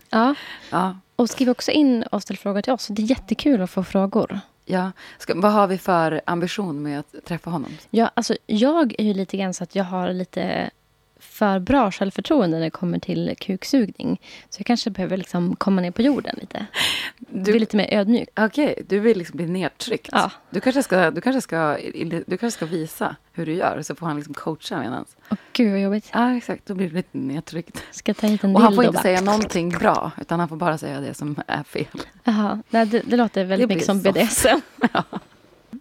Ja. 0.09 0.35
Ja. 0.69 0.97
Och 1.21 1.29
skriv 1.29 1.49
också 1.49 1.71
in 1.71 2.03
och 2.03 2.21
ställ 2.21 2.37
frågor 2.37 2.61
till 2.61 2.73
oss. 2.73 2.87
Det 2.87 3.01
är 3.01 3.05
jättekul 3.05 3.61
att 3.61 3.69
få 3.69 3.83
frågor. 3.83 4.39
ja. 4.65 4.91
Ska, 5.17 5.33
vad 5.35 5.51
har 5.51 5.67
vi 5.67 5.77
för 5.77 6.21
ambition 6.25 6.83
med 6.83 6.99
att 6.99 7.15
träffa 7.25 7.49
honom? 7.49 7.71
Ja, 7.89 8.11
alltså, 8.13 8.35
jag 8.45 8.95
är 8.97 9.03
ju 9.03 9.13
lite 9.13 9.37
grann 9.37 9.53
så 9.53 9.63
att 9.63 9.75
jag 9.75 9.83
har 9.83 10.13
lite 10.13 10.69
för 11.21 11.59
bra 11.59 11.91
självförtroende 11.91 12.57
när 12.57 12.63
det 12.65 12.69
kommer 12.69 12.99
till 12.99 13.35
kuksugning. 13.39 14.21
Så 14.49 14.59
jag 14.59 14.65
kanske 14.65 14.89
behöver 14.89 15.17
liksom 15.17 15.55
komma 15.55 15.81
ner 15.81 15.91
på 15.91 16.01
jorden 16.01 16.35
lite. 16.41 16.65
Du 17.17 17.55
är 17.55 17.59
lite 17.59 17.77
mer 17.77 17.87
ödmjuk. 17.93 18.29
Okej, 18.39 18.83
du 18.89 18.99
vill 18.99 19.17
liksom 19.17 19.37
bli 19.37 19.47
nedtryckt. 19.47 20.09
Ja. 20.11 20.31
Du, 20.49 20.59
kanske 20.59 20.83
ska, 20.83 21.11
du, 21.11 21.21
kanske 21.21 21.41
ska, 21.41 21.77
du 22.27 22.37
kanske 22.37 22.51
ska 22.51 22.65
visa 22.65 23.15
hur 23.33 23.45
du 23.45 23.53
gör, 23.53 23.81
så 23.81 23.95
får 23.95 24.05
han 24.07 24.15
liksom 24.17 24.33
coacha 24.33 24.79
medans. 24.79 25.15
Åh, 25.31 25.37
gud 25.53 25.71
vad 25.71 25.81
jobbigt. 25.81 26.09
Ja, 26.13 26.35
exakt. 26.37 26.65
Då 26.65 26.73
blir 26.75 26.89
du 26.89 26.95
lite 26.95 27.17
nedtryckt. 27.17 27.83
Ska 27.91 28.13
ta 28.13 28.27
hit 28.27 28.43
en 28.43 28.55
Och 28.55 28.61
han 28.61 28.75
får 28.75 28.83
inte 28.83 28.93
bara- 28.93 29.01
säga 29.01 29.21
någonting 29.21 29.69
bra, 29.69 30.11
utan 30.21 30.39
han 30.39 30.49
får 30.49 30.55
bara 30.55 30.77
säga 30.77 30.99
det 30.99 31.13
som 31.13 31.35
är 31.47 31.63
fel. 31.63 31.85
Jaha, 32.23 32.61
nej, 32.69 32.85
det, 32.85 32.99
det 32.99 33.15
låter 33.17 33.43
väldigt 33.45 33.69
Det 33.69 33.75
mycket 33.75 33.85
som 33.85 34.01
blir 34.01 34.11
BDSM. 34.13 34.59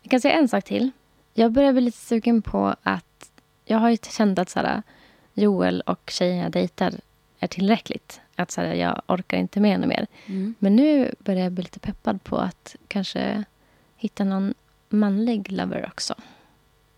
Jag 0.02 0.10
kan 0.10 0.20
säga 0.20 0.34
en 0.34 0.48
sak 0.48 0.64
till. 0.64 0.90
Jag 1.34 1.52
börjar 1.52 1.72
bli 1.72 1.80
lite 1.82 1.98
sugen 1.98 2.42
på 2.42 2.74
att... 2.82 3.30
Jag 3.64 3.78
har 3.78 3.90
ju 3.90 3.96
känt 4.10 4.38
att 4.38 4.50
så 4.50 4.58
här, 4.58 4.82
Joel 5.34 5.80
och 5.80 6.10
tjejen 6.10 6.36
jag 6.38 6.52
dejtar 6.52 6.94
är 7.38 7.46
tillräckligt. 7.46 8.20
Att 8.36 8.50
så 8.50 8.60
här, 8.60 8.74
jag 8.74 9.02
orkar 9.06 9.38
inte 9.38 9.60
med 9.60 9.80
något 9.80 9.88
mer. 9.88 10.06
Mm. 10.26 10.54
Men 10.58 10.76
nu 10.76 11.14
börjar 11.18 11.42
jag 11.42 11.52
bli 11.52 11.62
lite 11.62 11.78
peppad 11.78 12.24
på 12.24 12.36
att 12.36 12.76
kanske 12.88 13.44
hitta 13.96 14.24
någon 14.24 14.54
manlig 14.88 15.52
lover 15.52 15.86
också. 15.88 16.14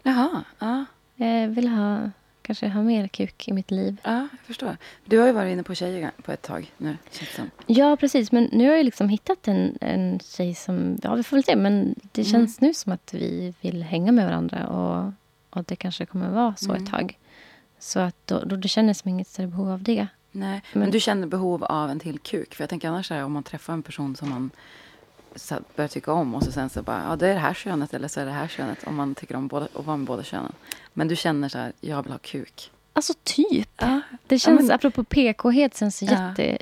Jaha, 0.02 0.44
ja, 0.58 0.84
Jag 1.16 1.48
vill 1.48 1.68
ha, 1.68 2.10
kanske 2.42 2.68
ha 2.68 2.82
mer 2.82 3.08
kuk 3.08 3.48
i 3.48 3.52
mitt 3.52 3.70
liv. 3.70 3.96
ja, 4.02 4.28
jag 4.30 4.40
förstår. 4.46 4.76
Du 5.04 5.18
har 5.18 5.26
ju 5.26 5.32
varit 5.32 5.52
inne 5.52 5.62
på 5.62 5.74
tjejer 5.74 6.10
på 6.22 6.32
ett 6.32 6.42
tag 6.42 6.72
nu, 6.76 6.96
känns. 7.10 7.50
Ja, 7.66 7.96
precis. 7.96 8.32
Men 8.32 8.48
nu 8.52 8.68
har 8.68 8.76
jag 8.76 8.84
liksom 8.84 9.08
hittat 9.08 9.48
en, 9.48 9.78
en 9.80 10.20
tjej 10.20 10.54
som... 10.54 10.98
Ja, 11.02 11.14
vi 11.14 11.22
får 11.22 11.36
väl 11.36 11.44
se. 11.44 11.56
Men 11.56 11.94
det 12.12 12.24
känns 12.24 12.60
nu 12.60 12.74
som 12.74 12.92
att 12.92 13.14
vi 13.14 13.54
vill 13.60 13.82
hänga 13.82 14.12
med 14.12 14.26
varandra. 14.26 14.66
Och, 14.68 15.12
och 15.58 15.64
det 15.64 15.76
kanske 15.76 16.06
kommer 16.06 16.30
vara 16.30 16.54
så 16.56 16.74
ett 16.74 16.90
tag. 16.90 17.18
Så 17.84 18.00
att 18.00 18.16
då, 18.26 18.38
då 18.44 18.56
det 18.56 18.68
känns 18.68 18.98
som 18.98 19.08
inget 19.08 19.28
större 19.28 19.46
behov 19.46 19.70
av 19.70 19.82
det. 19.82 20.06
Nej, 20.32 20.62
men, 20.72 20.80
Men- 20.82 20.90
du 20.90 21.00
känner 21.00 21.26
behov 21.26 21.64
av 21.64 21.90
en 21.90 21.98
till 21.98 22.18
kuk? 22.18 22.54
För 22.54 22.62
jag 22.62 22.70
tänker 22.70 22.88
annars 22.88 23.10
är 23.12 23.24
om 23.24 23.32
man 23.32 23.42
träffar 23.42 23.72
en 23.72 23.82
person 23.82 24.16
som 24.16 24.30
man 24.30 24.50
så 25.36 25.54
här 25.54 25.62
börjar 25.76 25.88
tycka 25.88 26.12
om 26.12 26.34
och 26.34 26.42
så 26.42 26.52
sen 26.52 26.70
så 26.70 26.82
bara, 26.82 27.02
ja 27.08 27.16
det 27.16 27.28
är 27.28 27.34
det 27.34 27.40
här 27.40 27.54
könet 27.54 27.94
eller 27.94 28.08
så 28.08 28.20
är 28.20 28.24
det 28.26 28.32
här 28.32 28.48
könet. 28.48 28.84
Om 28.86 28.94
man 28.94 29.14
tycker 29.14 29.36
om 29.36 29.48
båda, 29.48 29.66
och 29.72 29.84
vara 29.84 29.96
med 29.96 30.06
båda 30.06 30.22
könen. 30.22 30.52
Men 30.92 31.08
du 31.08 31.16
känner 31.16 31.48
så 31.48 31.58
här, 31.58 31.72
jag 31.80 32.02
vill 32.02 32.12
ha 32.12 32.18
kuk. 32.18 32.70
Alltså 32.92 33.12
typ. 33.22 33.68
Ja, 33.76 34.00
Det 34.26 34.38
känns, 34.38 34.60
men- 34.62 34.70
apropå 34.74 35.04
PK-het, 35.04 35.76
känns 35.78 36.02
Ja. 36.02 36.28
jätte 36.28 36.58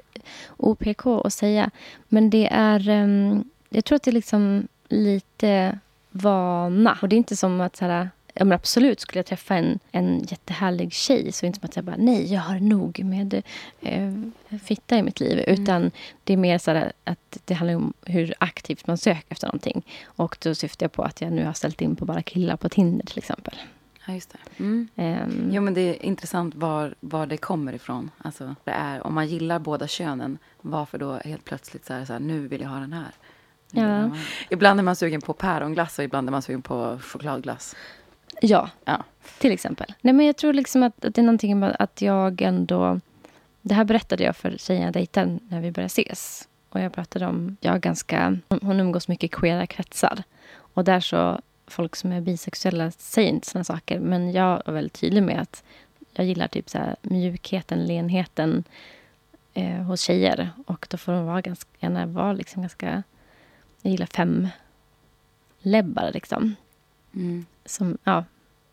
OPK 0.57 1.07
att 1.25 1.33
säga. 1.33 1.71
Men 2.09 2.31
det 2.31 2.49
är... 2.53 2.89
ehm, 2.89 3.45
jag 3.69 3.85
tror 3.85 3.97
att 3.97 4.03
det 4.03 4.11
är 4.11 4.13
liksom 4.13 4.69
lite 4.89 5.79
vana. 6.11 6.99
Och 7.03 7.09
det 7.09 7.15
är 7.17 7.19
inte 7.19 7.37
som 7.37 7.61
att 7.61 7.77
så 7.77 7.85
här, 7.85 8.11
ja, 8.35 8.45
men 8.45 8.53
absolut, 8.53 9.01
skulle 9.01 9.19
jag 9.19 9.27
träffa 9.27 9.55
en, 9.55 9.79
en 9.93 10.23
jättehärlig 10.29 10.93
tjej 10.93 11.33
så 11.33 11.41
är 11.41 11.43
det 11.43 11.47
inte 11.47 11.61
som 11.61 11.67
att 11.67 11.77
jag 11.77 11.85
bara 11.85 11.97
nej, 11.99 12.33
jag 12.33 12.41
har 12.41 12.61
nog 12.61 13.05
med 13.05 13.43
eh, 13.81 14.13
fitta 14.59 14.99
i 14.99 15.03
mitt 15.03 15.21
liv. 15.21 15.45
Utan 15.47 15.91
det 16.25 16.33
är 16.33 16.37
mer 16.37 16.59
så 16.59 16.71
att 17.05 17.39
det 17.45 17.55
handlar 17.55 17.77
om 17.77 17.93
hur 18.05 18.35
aktivt 18.39 18.87
man 18.87 18.99
söker 18.99 19.25
efter 19.29 19.47
någonting. 19.47 19.87
Och 20.05 20.39
då 20.41 20.55
syftar 20.55 20.85
jag 20.85 20.93
på 20.93 21.03
att 21.03 21.21
jag 21.21 21.33
nu 21.33 21.45
har 21.45 21.53
ställt 21.53 21.81
in 21.81 21.97
på 21.97 22.05
bara 22.05 22.23
killar 22.23 22.57
på 22.57 22.69
Tinder 22.69 23.07
till 23.07 23.19
exempel. 23.19 23.55
Ja, 24.07 24.15
just 24.15 24.31
det. 24.33 24.63
Mm. 24.63 24.89
Ehm, 24.97 25.51
Jo, 25.53 25.63
men 25.63 25.75
det 25.75 25.81
är 25.81 26.05
intressant 26.05 26.55
var, 26.55 26.95
var 27.01 27.27
det 27.27 27.37
kommer 27.37 27.73
ifrån. 27.73 28.11
Alltså, 28.19 28.55
det 28.65 28.71
är, 28.71 29.07
om 29.07 29.15
man 29.15 29.27
gillar 29.27 29.59
båda 29.59 29.89
könen, 29.89 30.39
varför 30.61 30.99
då 30.99 31.15
helt 31.15 31.45
plötsligt 31.45 31.87
så 31.87 31.93
här, 31.93 32.05
så 32.05 32.13
här 32.13 32.21
nu 32.21 32.49
vill 32.49 32.61
jag 32.61 32.69
ha 32.69 32.79
den 32.79 32.93
här. 32.93 33.11
Ja. 33.73 34.11
Ibland 34.51 34.81
är 34.81 34.85
man 34.85 34.97
sugen 34.97 35.21
på 35.21 35.33
päronglass 35.33 35.99
och 35.99 36.05
ibland 36.05 36.29
är 36.29 36.31
man 36.31 36.43
sugen 36.43 36.63
på 36.63 36.99
chokladglass. 37.03 37.77
Ja, 38.41 38.71
Ja. 38.85 39.05
Till 39.39 39.53
exempel. 39.53 39.95
Nej, 40.01 40.15
men 40.15 40.27
jag 40.27 40.37
tror 40.37 40.53
liksom 40.53 40.83
att, 40.83 41.05
att 41.05 41.15
det 41.15 41.21
är 41.21 41.25
någonting 41.25 41.59
med 41.59 41.77
att 41.79 42.03
jag 42.03 42.43
ändå... 42.43 43.01
Det 43.63 43.75
här 43.75 43.85
berättade 43.85 44.25
jag 44.25 44.37
för 44.37 44.57
tjejen 44.59 44.83
jag 44.83 44.93
dejtade 44.93 45.39
när 45.49 45.61
vi 45.61 45.71
började 45.71 45.87
ses. 45.87 46.49
Och 46.69 46.81
jag 46.81 46.93
pratade 46.93 47.27
om... 47.27 47.57
Jag 47.61 47.75
är 47.75 47.79
ganska... 47.79 48.39
Hon 48.49 48.81
umgås 48.81 49.09
mycket 49.09 49.25
i 49.25 49.29
queera 49.29 49.67
kretsar. 49.67 50.23
Och 50.53 50.85
där 50.85 51.01
så... 51.01 51.41
Folk 51.67 51.97
som 51.97 52.13
är 52.13 52.21
bisexuella 52.21 52.91
säger 52.91 53.29
inte 53.29 53.49
såna 53.49 53.65
saker. 53.65 54.01
Men 54.01 54.33
jag 54.33 54.63
är 54.67 54.73
väldigt 54.73 55.01
tydlig 55.01 55.23
med 55.23 55.41
att 55.41 55.65
jag 56.13 56.27
gillar 56.27 56.49
typ 56.49 56.69
så 56.69 56.79
här 56.79 56.97
mjukheten, 57.03 57.87
lenheten 57.87 58.65
eh, 59.55 59.83
hos 59.83 60.01
tjejer. 60.01 60.51
Och 60.67 60.87
då 60.91 60.97
får 60.97 61.13
de 61.13 61.27
vara 61.27 61.41
ganska, 61.41 61.71
gärna 61.81 62.07
vara 62.07 62.33
liksom 62.33 62.63
ganska... 62.63 63.03
Jag 63.83 63.91
gillar 63.91 64.07
fem 64.07 64.49
läbbar 65.59 66.11
liksom. 66.15 66.55
Mm. 67.15 67.47
Som, 67.65 67.99
ja, 68.05 68.25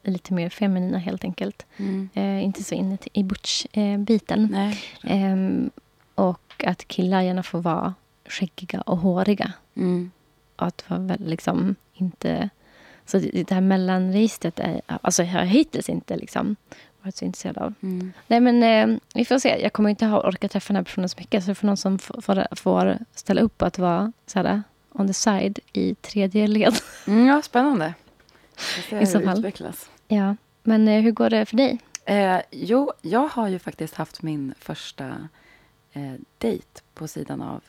är 0.03 0.11
lite 0.11 0.33
mer 0.33 0.49
feminina 0.49 0.97
helt 0.97 1.23
enkelt. 1.23 1.65
Mm. 1.77 2.09
Eh, 2.13 2.43
inte 2.43 2.63
så 2.63 2.75
inne 2.75 2.97
i 3.13 3.23
butch-biten. 3.23 4.73
Ehm, 5.03 5.69
och 6.15 6.63
att 6.63 6.87
killar 6.87 7.21
gärna 7.21 7.43
får 7.43 7.61
vara 7.61 7.93
skäggiga 8.25 8.81
och 8.81 8.97
håriga. 8.97 9.53
Mm. 9.75 10.11
Och 10.55 10.67
att 10.67 10.89
vara 10.89 10.99
väl 10.99 11.25
liksom 11.25 11.75
inte... 11.93 12.49
Så 13.05 13.19
det, 13.19 13.51
här 13.51 13.61
mellanregistret 13.61 14.59
är, 14.59 14.81
alltså 14.87 15.23
jag 15.23 15.31
har 15.31 15.45
hittills 15.45 15.89
inte 15.89 16.17
liksom 16.17 16.55
varit 17.01 17.15
så 17.15 17.25
intresserad 17.25 17.57
av. 17.57 17.73
Mm. 17.81 18.13
Nej 18.27 18.39
men 18.39 18.63
eh, 18.63 18.99
vi 19.13 19.25
får 19.25 19.39
se. 19.39 19.61
Jag 19.61 19.73
kommer 19.73 19.89
inte 19.89 20.05
ha 20.05 20.29
orkat 20.29 20.51
träffa 20.51 20.67
den 20.67 20.75
här 20.75 20.83
personen 20.83 21.09
så 21.09 21.15
mycket. 21.19 21.43
Så 21.43 21.51
det 21.51 21.55
får 21.55 21.67
någon 21.67 21.77
som 21.77 21.99
får, 21.99 22.55
får, 22.55 22.97
ställa 23.15 23.41
upp 23.41 23.61
att 23.61 23.79
vara 23.79 24.11
så 24.25 24.39
här, 24.39 24.63
on 24.91 25.07
the 25.07 25.13
side 25.13 25.59
i 25.73 25.95
tredje 25.95 26.47
led. 26.47 26.75
Mm, 27.07 27.27
ja, 27.27 27.41
spännande. 27.41 27.93
I 29.01 29.05
så 29.05 29.21
fall. 29.21 29.37
utvecklas. 29.39 29.89
ja. 30.07 30.35
Men 30.63 30.87
eh, 30.87 31.01
hur 31.01 31.11
går 31.11 31.29
det 31.29 31.45
för 31.45 31.57
dig? 31.57 31.79
Eh, 32.05 32.39
jo, 32.51 32.91
jag 33.01 33.27
har 33.27 33.47
ju 33.47 33.59
faktiskt 33.59 33.95
haft 33.95 34.21
min 34.21 34.53
första 34.59 35.29
eh, 35.93 36.13
dejt 36.37 36.81
på 36.93 37.07
sidan 37.07 37.41
av 37.41 37.63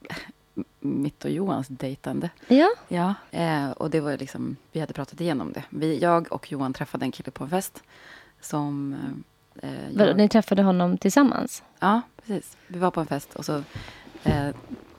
mitt 0.80 1.24
och 1.24 1.30
Johans 1.30 1.68
dejtande. 1.68 2.30
Ja. 2.48 2.68
Ja, 2.88 3.14
eh, 3.30 3.70
och 3.70 3.90
det 3.90 4.00
var 4.00 4.16
liksom, 4.18 4.56
vi 4.72 4.80
hade 4.80 4.92
pratat 4.92 5.20
igenom 5.20 5.52
det. 5.52 5.64
Vi, 5.70 5.98
jag 5.98 6.32
och 6.32 6.52
Johan 6.52 6.72
träffade 6.72 7.04
en 7.04 7.12
kille 7.12 7.30
på 7.30 7.44
en 7.44 7.50
fest 7.50 7.82
som... 8.40 8.94
Eh, 9.62 9.70
Vadå, 9.92 10.10
jag- 10.10 10.16
Ni 10.16 10.28
träffade 10.28 10.62
honom 10.62 10.98
tillsammans? 10.98 11.62
Ja, 11.78 12.00
precis. 12.26 12.56
Vi 12.66 12.78
var 12.78 12.90
på 12.90 13.00
en 13.00 13.06
fest 13.06 13.34
och 13.34 13.44
så, 13.44 13.62
eh, 14.24 14.48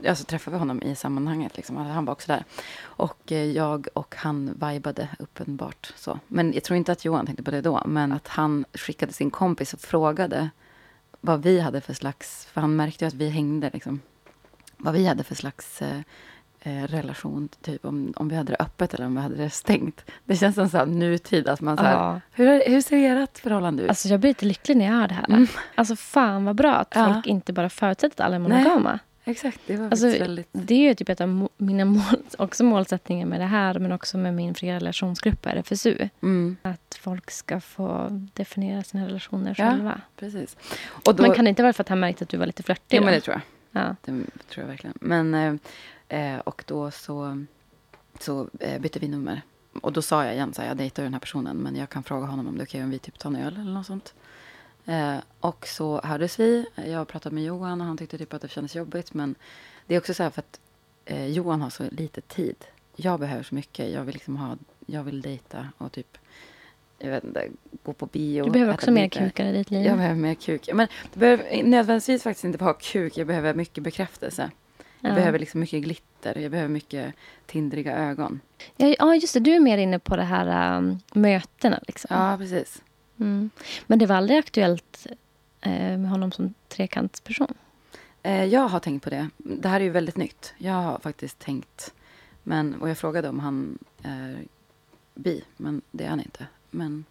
ja, 0.01 0.15
så 0.15 0.23
träffade 0.23 0.55
vi 0.55 0.60
honom 0.60 0.81
i 0.81 0.95
sammanhanget. 0.95 1.57
Liksom. 1.57 1.77
Han 1.77 2.05
var 2.05 2.13
också 2.13 2.31
där. 2.31 2.43
Och 2.81 3.31
eh, 3.31 3.43
jag 3.51 3.88
och 3.93 4.15
han 4.17 4.53
vibade 4.62 5.07
uppenbart. 5.19 5.93
Så. 5.95 6.19
Men 6.27 6.53
jag 6.53 6.63
tror 6.63 6.77
inte 6.77 6.91
att 6.91 7.05
Johan 7.05 7.25
tänkte 7.25 7.43
på 7.43 7.51
det 7.51 7.62
då. 7.62 7.81
Men 7.86 8.12
att 8.12 8.27
han 8.27 8.65
skickade 8.73 9.13
sin 9.13 9.31
kompis 9.31 9.73
och 9.73 9.79
frågade 9.79 10.49
vad 11.21 11.41
vi 11.43 11.60
hade 11.60 11.81
för 11.81 11.93
slags... 11.93 12.45
För 12.45 12.62
han 12.62 12.75
märkte 12.75 13.05
ju 13.05 13.07
att 13.07 13.13
vi 13.13 13.29
hängde. 13.29 13.69
Liksom, 13.73 13.99
vad 14.77 14.93
vi 14.93 15.07
hade 15.07 15.23
för 15.23 15.36
slags 15.36 15.81
eh, 15.81 15.99
eh, 16.62 16.88
relation. 16.88 17.49
Typ 17.62 17.86
om, 17.86 18.13
om 18.15 18.29
vi 18.29 18.36
hade 18.36 18.51
det 18.51 18.57
öppet 18.60 18.93
eller 18.93 19.05
om 19.05 19.15
vi 19.15 19.21
hade 19.21 19.36
det 19.36 19.49
stängt. 19.49 20.05
Det 20.25 20.36
känns 20.36 20.55
som 20.55 20.69
så 20.69 20.77
här 20.77 20.86
nutid. 20.86 21.47
Att 21.47 21.62
man 21.62 21.77
så 21.77 21.84
här, 21.84 21.93
Ja. 21.93 22.21
hur, 22.31 22.63
hur 22.69 22.81
ser 22.81 23.15
ert 23.15 23.38
förhållande 23.38 23.84
ut? 23.84 23.89
Alltså 23.89 24.07
jag 24.07 24.19
blir 24.19 24.29
lite 24.29 24.45
lycklig 24.45 24.77
när 24.77 24.86
jag 24.86 24.93
hör 24.93 25.07
det 25.07 25.13
här. 25.13 25.47
Alltså 25.75 25.95
fan 25.95 26.45
vad 26.45 26.55
bra 26.55 26.73
att 26.75 26.93
Ja. 26.95 27.13
folk 27.13 27.25
inte 27.27 27.53
bara 27.53 27.69
förutsätter 27.69 28.15
att 28.15 28.25
alla 28.25 28.36
är 28.36 28.39
monogama. 28.39 28.99
Exakt, 29.23 29.60
det 29.67 29.77
var 29.77 29.86
Alltså, 29.89 30.07
väldigt... 30.07 30.49
Det 30.51 30.73
är 30.73 30.79
ju 30.89 30.93
typ 30.95 31.10
ett 31.10 31.21
av 31.21 31.49
mina 31.57 31.86
mål, 31.95 32.03
också 32.38 32.63
målsättningar 32.63 33.25
med 33.25 33.39
det 33.39 33.45
här 33.45 33.79
men 33.79 33.91
också 33.91 34.17
med 34.17 34.34
min 34.34 34.55
fria 34.55 34.75
relationsgrupp 34.75 35.45
RFSU. 35.45 36.10
Mm. 36.21 36.57
Att 36.62 36.97
folk 37.01 37.31
ska 37.31 37.60
få 37.60 38.07
definiera 38.34 38.84
sina 38.84 39.07
relationer 39.07 39.55
Ja. 39.57 39.69
själva. 39.71 40.01
Precis. 40.15 40.57
Och 41.05 41.15
då, 41.15 41.23
Men 41.23 41.34
kan 41.34 41.45
det 41.45 41.49
inte 41.49 41.63
vara 41.63 41.73
för 41.73 41.84
att 41.84 41.89
han 41.89 41.99
märkte 41.99 42.23
att 42.23 42.29
du 42.29 42.38
var 42.38 42.45
lite 42.45 42.63
flörtig? 42.63 42.97
ja, 42.97 43.01
men 43.01 43.13
det 43.13 43.21
tror 43.21 43.36
jag. 43.36 43.41
Ja. 43.84 43.95
Det 44.05 44.12
tror 44.49 44.63
jag 44.63 44.67
verkligen. 44.67 44.93
Men, 45.01 45.34
eh, 46.10 46.34
eh, 46.34 46.39
och 46.39 46.63
då 46.67 46.91
så, 46.91 47.45
så 48.19 48.49
eh, 48.60 48.81
bytte 48.81 48.99
vi 48.99 49.07
nummer. 49.07 49.41
Och 49.81 49.93
då 49.93 50.01
sa 50.01 50.25
jag 50.25 50.34
igen 50.34 50.53
så 50.53 50.62
här, 50.62 50.67
jag 50.67 50.77
dejtar 50.77 51.03
den 51.03 51.13
här 51.13 51.19
personen, 51.19 51.57
men 51.57 51.75
jag 51.75 51.89
kan 51.89 52.03
fråga 52.03 52.25
honom 52.25 52.47
om 52.47 52.57
det 52.57 52.63
är 52.63 52.65
okej 52.65 52.84
om 52.84 52.89
vi 52.89 52.99
typ 52.99 53.19
tar 53.19 53.29
en 53.29 53.36
öl 53.36 53.53
eller 53.53 53.71
något 53.71 53.86
sånt. 53.86 54.13
Eh, 54.86 55.15
och 55.39 55.67
så 55.67 56.02
hördes 56.04 56.39
vi. 56.39 56.65
Jag 56.76 57.08
pratade 57.08 57.36
med 57.36 57.44
Johan 57.44 57.82
och 57.82 57.88
han 57.88 57.98
tyckte 57.98 58.17
typ 58.17 58.34
att 58.34 58.41
det 58.41 58.48
kändes 58.52 58.76
jobbigt. 58.76 59.13
Men 59.13 59.36
det 59.88 59.96
är 59.96 60.00
också 60.00 60.13
så 60.13 60.24
här 60.24 60.30
för 60.30 60.39
att 60.41 60.60
eh, 61.06 61.26
Johan 61.28 61.62
har 61.62 61.70
så 61.70 61.84
lite 61.91 62.22
tid. 62.22 62.56
Jag 62.96 63.20
behöver 63.20 63.44
så 63.44 63.56
mycket. 63.56 63.91
Jag 63.91 64.04
vill 64.04 64.13
liksom 64.13 64.38
ha, 64.38 64.58
jag 64.86 65.04
vill 65.04 65.22
dejta 65.22 65.67
och 65.78 65.91
typ 65.91 66.17
jag 67.04 67.12
vet 67.12 67.24
inte, 67.24 67.48
gå 67.84 67.94
på 67.94 68.06
bio. 68.06 68.44
Du 68.46 68.52
behöver 68.52 68.74
också 68.74 68.91
mer 68.91 69.10
kukar 69.10 69.46
i 69.46 69.52
ditt 69.52 69.72
liv. 69.72 69.82
Jag 69.86 69.98
behöver 69.98 70.15
mer 70.15 70.34
kuk. 70.36 70.70
Men 70.74 70.88
det 71.13 71.20
behöver 71.20 71.63
nödvändigtvis 71.63 72.24
faktiskt 72.24 72.44
inte 72.46 72.58
vara 72.58 72.74
kuk. 72.74 73.17
Jag 73.17 73.28
behöver 73.28 73.54
mycket 73.54 73.84
bekräftelse. 73.84 74.52
Jag 75.00 75.12
Ja. 75.12 75.15
behöver 75.15 75.39
liksom 75.39 75.60
mycket 75.60 75.84
glitter. 75.84 76.38
Jag 76.38 76.52
behöver 76.52 76.70
mycket 76.70 77.13
tindriga 77.46 77.98
ögon. 77.98 78.39
Ja, 78.78 79.15
just 79.15 79.34
det. 79.34 79.39
Du 79.39 79.52
är 79.56 79.60
mer 79.60 79.78
inne 79.78 80.00
på 80.00 80.15
det 80.15 80.24
här 80.24 80.78
um, 80.78 81.00
mötena. 81.13 81.80
Liksom. 81.88 82.08
Ja, 82.17 82.38
precis. 82.38 82.82
Mm. 83.21 83.49
Men 83.88 83.99
det 83.99 84.05
var 84.05 84.15
aldrig 84.15 84.39
aktuellt 84.39 85.07
eh, 85.62 85.71
med 85.71 86.10
honom 86.10 86.31
som 86.31 86.53
trekantsperson? 86.69 87.53
Eh, 88.23 88.45
jag 88.45 88.67
har 88.67 88.79
tänkt 88.79 89.03
på 89.03 89.10
det. 89.10 89.29
Det 89.38 89.67
här 89.69 89.79
är 89.79 89.84
ju 89.84 89.89
väldigt 89.89 90.17
nytt. 90.17 90.53
Jag 90.57 90.73
har 90.73 90.99
faktiskt 90.99 91.39
tänkt. 91.39 91.93
Men, 92.43 92.75
och 92.75 92.89
jag 92.89 92.97
frågade 92.97 93.29
om 93.29 93.39
han 93.39 93.77
är 94.03 94.38
bi, 95.15 95.43
men 95.57 95.81
det 95.91 96.03
är 96.03 96.10
han 96.10 96.19
inte. 96.19 96.45
Men, 96.69 97.05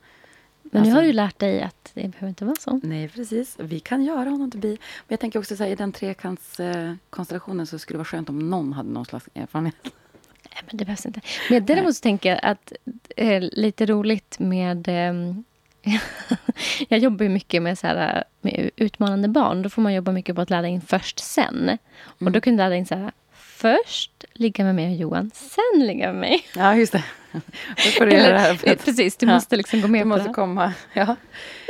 Men 0.63 0.81
Alltså- 0.81 0.91
nu 0.91 0.97
har 1.01 1.03
du 1.03 1.13
lärt 1.13 1.39
dig 1.39 1.63
att 1.63 1.91
det 1.95 2.09
behöver 2.09 2.29
inte 2.29 2.45
vara 2.45 2.57
så. 2.57 2.81
Nej, 2.83 3.09
precis. 3.09 3.57
Vi 3.59 3.81
kan 3.81 4.05
göra 4.05 4.31
honom 4.31 4.51
till 4.51 4.61
bi. 4.61 4.69
Men 4.69 4.79
jag 5.09 5.21
tänker 5.21 5.39
också 5.39 5.57
så 5.57 5.65
här, 5.65 5.71
i 5.71 5.75
den 5.75 5.93
trekantskonstellationen 5.93 7.61
eh, 7.61 7.65
så 7.67 7.79
skulle 7.79 7.95
det 7.95 7.99
vara 7.99 8.05
skönt 8.05 8.29
om 8.29 8.51
någon 8.51 8.73
hade 8.73 8.89
någon 8.91 9.05
slags 9.07 9.29
erfarenhet. 9.35 9.77
Nej, 9.83 10.63
men 10.67 10.77
det 10.77 10.85
behövs 10.85 11.07
inte. 11.07 11.21
Men 11.51 11.67
däremot 11.67 11.97
så 11.97 12.03
tänker 12.03 12.29
jag 12.29 12.41
att 12.43 12.73
det 12.85 13.35
är 13.35 13.41
lite 13.41 13.87
roligt 13.87 14.39
med... 14.39 14.89
ehm, 14.89 15.45
jag 16.89 16.99
jobbar 16.99 17.23
ju 17.25 17.29
mycket 17.29 17.63
med, 17.63 17.79
så 17.79 17.87
här, 17.87 18.25
med 18.41 18.71
utmanande 18.77 19.29
barn. 19.29 19.63
Då 19.63 19.69
får 19.69 19.83
man 19.83 19.95
jobba 19.95 20.13
mycket 20.13 20.37
på 20.37 20.43
att 20.43 20.51
lära 20.51 20.69
in 20.69 20.81
först, 20.81 21.19
sen. 21.19 21.79
Och 22.03 22.33
då 22.33 22.41
kan 22.41 22.53
du 22.53 22.57
lära 22.57 22.77
in 22.77 22.87
så 22.87 22.95
här... 22.95 23.13
Först 23.33 24.25
ligga 24.33 24.65
med 24.65 24.75
mig 24.75 24.87
och 24.91 24.97
Johan, 24.97 25.31
sen 25.35 25.87
ligga 25.87 26.07
med 26.13 26.21
mig. 26.21 26.47
Ja, 26.57 26.75
just 26.77 26.93
det. 26.93 27.05
Då 27.33 27.91
får 27.99 28.07
du 28.07 28.13
göra 28.13 28.33
det 28.33 28.39
här. 28.39 28.61
Eller, 28.65 28.77
precis, 28.77 29.17
du 29.17 29.27
Ja. 29.27 29.33
måste 29.35 29.57
liksom 29.57 29.81
gå 29.81 29.89
med 29.89 30.01
Du 30.01 30.03
på 30.03 30.09
måste 30.09 30.29
det. 30.29 30.35
komma. 30.35 30.73
Ja. 30.93 31.17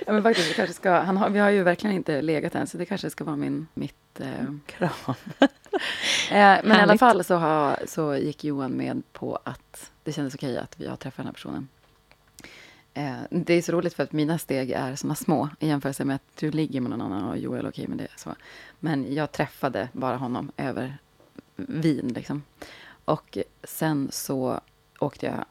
ja, 0.06 0.12
men 0.12 0.22
faktiskt, 0.22 0.50
vi 0.50 0.54
kanske 0.54 0.74
ska... 0.74 0.90
Han 1.00 1.16
har, 1.16 1.30
vi 1.30 1.38
har 1.38 1.50
ju 1.50 1.62
verkligen 1.62 1.96
inte 1.96 2.22
legat 2.22 2.54
än, 2.54 2.66
så 2.66 2.78
det 2.78 2.84
kanske 2.86 3.10
ska 3.10 3.24
vara 3.24 3.36
min, 3.36 3.66
mitt 3.74 4.20
eh, 4.20 4.26
krav. 4.66 4.90
eh, 5.40 5.48
men 6.30 6.36
i 6.36 6.70
alla 6.70 6.74
Härligt. 6.76 7.00
fall 7.00 7.24
så, 7.24 7.34
har, 7.34 7.78
så 7.86 8.16
gick 8.16 8.44
Johan 8.44 8.70
med 8.72 9.02
på 9.12 9.38
att 9.44 9.90
det 10.04 10.12
kändes 10.12 10.34
okej 10.34 10.58
att 10.58 10.74
vi 10.80 10.86
har 10.86 10.96
träffat 10.96 11.16
den 11.16 11.26
här 11.26 11.32
personen. 11.32 11.68
Eh, 12.94 13.18
det 13.30 13.54
är 13.54 13.62
så 13.62 13.72
roligt 13.72 13.94
för 13.94 14.02
att 14.02 14.12
mina 14.12 14.38
steg 14.38 14.70
är 14.70 14.96
såna 14.96 15.14
små 15.14 15.48
i 15.58 15.68
jämförelse 15.68 16.04
med 16.04 16.16
att 16.16 16.36
du 16.36 16.50
ligger 16.50 16.80
med 16.80 16.90
någon 16.90 17.02
annan 17.02 17.24
och 17.28 17.38
Joel 17.38 17.66
okej 17.66 17.88
med 17.88 17.98
det. 17.98 18.08
Så. 18.16 18.34
Men 18.78 19.14
jag 19.14 19.32
träffade 19.32 19.88
bara 19.92 20.16
honom 20.16 20.52
över 20.56 20.98
vin 21.56 22.12
liksom. 22.14 22.42
Och 23.04 23.38
sen 23.64 24.08
så 24.12 24.60
åkte 24.98 25.26
jag 25.26 25.44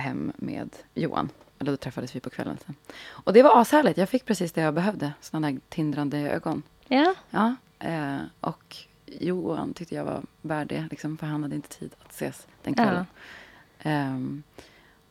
hem 0.00 0.32
med 0.36 0.76
Johan. 0.94 1.28
Eller 1.58 1.70
då 1.70 1.76
träffades 1.76 2.16
vi 2.16 2.20
på 2.20 2.30
kvällen 2.30 2.58
sen. 2.66 2.74
Och 3.02 3.32
det 3.32 3.42
var 3.42 3.60
ashärligt. 3.60 3.98
Jag 3.98 4.08
fick 4.08 4.24
precis 4.24 4.52
det 4.52 4.60
jag 4.60 4.74
behövde. 4.74 5.12
Sådana 5.20 5.50
där 5.50 5.60
tindrande 5.68 6.18
ögon. 6.18 6.62
Ja, 6.88 7.14
Ja. 7.30 7.54
Eh, 7.78 8.18
och 8.40 8.76
Johan 9.06 9.74
tyckte 9.74 9.94
jag 9.94 10.04
var 10.04 10.22
värd 10.42 10.66
det. 10.68 10.86
Liksom, 10.90 11.18
för 11.18 11.26
han 11.26 11.42
hade 11.42 11.54
inte 11.54 11.68
tid 11.68 11.90
att 12.04 12.12
ses 12.12 12.46
den 12.62 12.74
kvällen. 12.74 13.06
Ehm, 13.78 14.42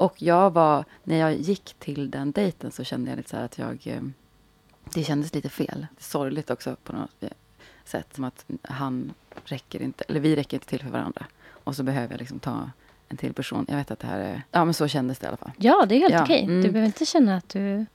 och 0.02 0.22
jag 0.22 0.52
var, 0.54 0.86
när 1.04 1.18
jag 1.18 1.34
gick 1.36 1.76
till 1.80 2.12
den 2.12 2.32
dejten 2.32 2.72
så 2.72 2.84
kände 2.84 3.10
jag 3.12 3.18
lite 3.18 3.30
så 3.30 3.38
att 3.38 3.58
jag... 3.58 3.80
Eh, 3.88 4.02
det 4.94 5.04
kändes 5.04 5.34
lite 5.34 5.50
fel. 5.50 5.88
Sorgligt 5.98 6.50
också 6.50 6.76
på 6.84 6.94
något 6.94 7.24
sätt. 7.86 8.08
Som 8.16 8.24
att 8.24 8.46
han 8.64 9.14
räcker 9.46 9.82
inte, 9.82 10.04
eller 10.08 10.20
vi 10.20 10.36
räcker 10.36 10.58
inte 10.58 10.68
till 10.68 10.80
för 10.84 10.90
varandra. 10.90 11.26
Och 11.64 11.76
så 11.76 11.84
behöver 11.84 12.14
jag 12.14 12.20
liksom 12.20 12.40
ta 12.40 12.72
en 13.08 13.18
till 13.18 13.34
person. 13.34 13.66
Jag 13.70 13.76
vet 13.78 13.92
att 13.92 14.00
det 14.00 14.08
här 14.08 14.20
är... 14.20 14.42
Ja, 14.52 14.66
men 14.66 14.74
så 14.74 14.88
kändes 14.88 15.20
det 15.20 15.26
i 15.26 15.28
alla 15.28 15.38
fall. 15.38 15.52
ja 15.58 15.86
det 15.90 15.96
är 15.96 16.00
helt 16.00 16.14
Ja, 16.14 16.24
okej. 16.24 16.44
mm. 16.44 16.62
Du 16.62 16.72
behöver 16.72 16.86
inte 16.88 17.06
känna 17.06 17.36
att 17.38 17.50
du... 17.50 17.86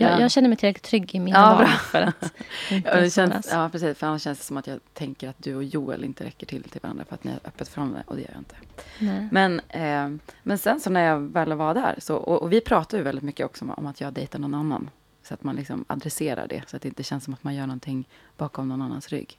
Jag, 0.00 0.12
Ja. 0.12 0.20
jag 0.20 0.30
känner 0.30 0.48
mig 0.48 0.58
tillräckligt 0.58 0.84
trygg 0.84 1.14
i 1.14 1.20
mina 1.20 1.38
Ja, 1.38 1.54
val 1.54 1.66
för 1.66 2.02
att 2.02 2.22
inte 2.70 2.88
Ja, 2.88 3.00
det 3.00 3.10
känns, 3.10 3.48
ja, 3.52 3.68
precis. 3.72 3.98
För 3.98 4.06
annars 4.06 4.22
känns 4.22 4.38
det 4.38 4.44
som 4.44 4.56
att 4.56 4.66
jag 4.66 4.80
tänker 4.94 5.28
att 5.28 5.36
du 5.38 5.54
och 5.54 5.64
Joel 5.64 6.04
inte 6.04 6.24
räcker 6.24 6.46
till 6.46 6.62
till 6.62 6.80
varandra 6.80 7.04
för 7.04 7.14
att 7.14 7.24
ni 7.24 7.30
har 7.30 7.40
öppet 7.44 7.68
förhållande. 7.68 8.02
Och 8.06 8.16
det 8.16 8.22
gör 8.22 8.30
jag 8.30 8.40
inte. 8.40 8.54
Nej. 8.98 9.28
Men, 9.32 9.60
eh, 9.68 10.20
men 10.42 10.58
sen 10.58 10.80
så 10.80 10.90
när 10.90 11.00
jag 11.00 11.20
väl 11.20 11.52
var 11.52 11.74
där, 11.74 11.94
så, 11.98 12.16
och, 12.16 12.42
och 12.42 12.52
vi 12.52 12.60
pratar 12.60 12.98
ju 12.98 13.04
väldigt 13.04 13.24
mycket 13.24 13.46
också 13.46 13.64
om, 13.64 13.70
om 13.70 13.86
att 13.86 14.00
jag 14.00 14.12
dejtar 14.12 14.38
någon 14.38 14.54
annan. 14.54 14.90
Så 15.22 15.34
att 15.34 15.42
man 15.44 15.56
liksom 15.56 15.84
adresserar 15.88 16.46
det, 16.48 16.62
så 16.66 16.76
att 16.76 16.82
det 16.82 16.88
inte 16.88 17.02
känns 17.02 17.24
som 17.24 17.34
att 17.34 17.44
man 17.44 17.54
gör 17.54 17.66
någonting 17.66 18.08
bakom 18.36 18.68
någon 18.68 18.82
annans 18.82 19.08
rygg. 19.08 19.38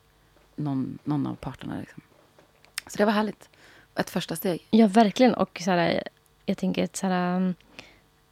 Någon, 0.56 0.98
någon 1.04 1.28
av 1.28 1.36
parterna 1.36 1.74
liksom. 1.80 2.02
Så 2.88 2.98
det 2.98 3.06
var 3.06 3.14
härligt. 3.14 3.50
Ett 3.96 4.10
första 4.10 4.36
steg. 4.36 4.68
Ja, 4.70 4.88
verkligen. 4.88 5.34
Och 5.34 5.62
så 5.66 5.72
här, 5.72 6.04
jag 6.46 6.58
tänker 6.58 6.84
att 6.84 6.96
så 6.96 7.08
här, 7.08 7.54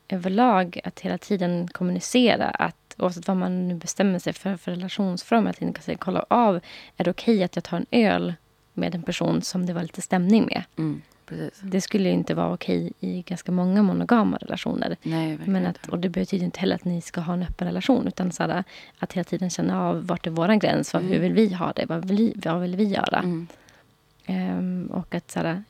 överlag 0.09 0.79
att 0.83 0.99
hela 0.99 1.17
tiden 1.17 1.67
kommunicera 1.67 2.45
att 2.49 2.75
oavsett 2.97 3.27
vad 3.27 3.37
man 3.37 3.67
nu 3.67 3.75
bestämmer 3.75 4.19
sig 4.19 4.33
för, 4.33 4.57
för 4.57 4.71
relationsform, 4.71 5.47
att 5.47 5.59
kan 5.59 5.73
säga, 5.73 5.97
kolla 5.97 6.25
av, 6.29 6.55
är 6.97 7.03
det 7.03 7.09
okej 7.11 7.43
att 7.43 7.55
jag 7.55 7.63
tar 7.63 7.77
en 7.77 7.85
öl 7.91 8.33
med 8.73 8.95
en 8.95 9.03
person 9.03 9.41
som 9.41 9.65
det 9.65 9.73
var 9.73 9.81
lite 9.81 10.01
stämning 10.01 10.45
med? 10.45 10.63
Mm. 10.77 11.01
Det 11.61 11.81
skulle 11.81 12.03
ju 12.09 12.13
inte 12.15 12.33
vara 12.33 12.53
okej 12.53 12.91
i 12.99 13.21
ganska 13.21 13.51
många 13.51 13.83
monogama 13.83 14.37
relationer. 14.37 14.95
Nej, 15.03 15.37
Men 15.45 15.65
att, 15.65 15.87
och 15.89 15.99
det 15.99 16.09
betyder 16.09 16.45
inte 16.45 16.59
heller 16.59 16.75
att 16.75 16.85
ni 16.85 17.01
ska 17.01 17.21
ha 17.21 17.33
en 17.33 17.43
öppen 17.43 17.67
relation. 17.67 18.07
Utan 18.07 18.31
så 18.31 18.43
här, 18.43 18.63
att 18.99 19.13
hela 19.13 19.23
tiden 19.23 19.49
känna 19.49 19.81
av 19.83 20.07
vart 20.07 20.27
är 20.27 20.31
vår 20.31 20.55
gräns? 20.55 20.93
Vad, 20.93 21.03
Hur 21.03 21.19
vill 21.19 21.33
vi 21.33 21.53
ha 21.53 21.71
det? 21.73 21.85
Vad 21.85 22.05
vill, 22.05 22.17
vi- 22.17 22.33
vad 22.49 22.61
vill 22.61 22.75
vi 22.75 22.83
göra? 22.83 23.19
Mm, 23.19 23.47
Ehm, 24.25 24.89
och 24.93 25.15
att 25.15 25.31
så 25.31 25.39
här, 25.39 25.63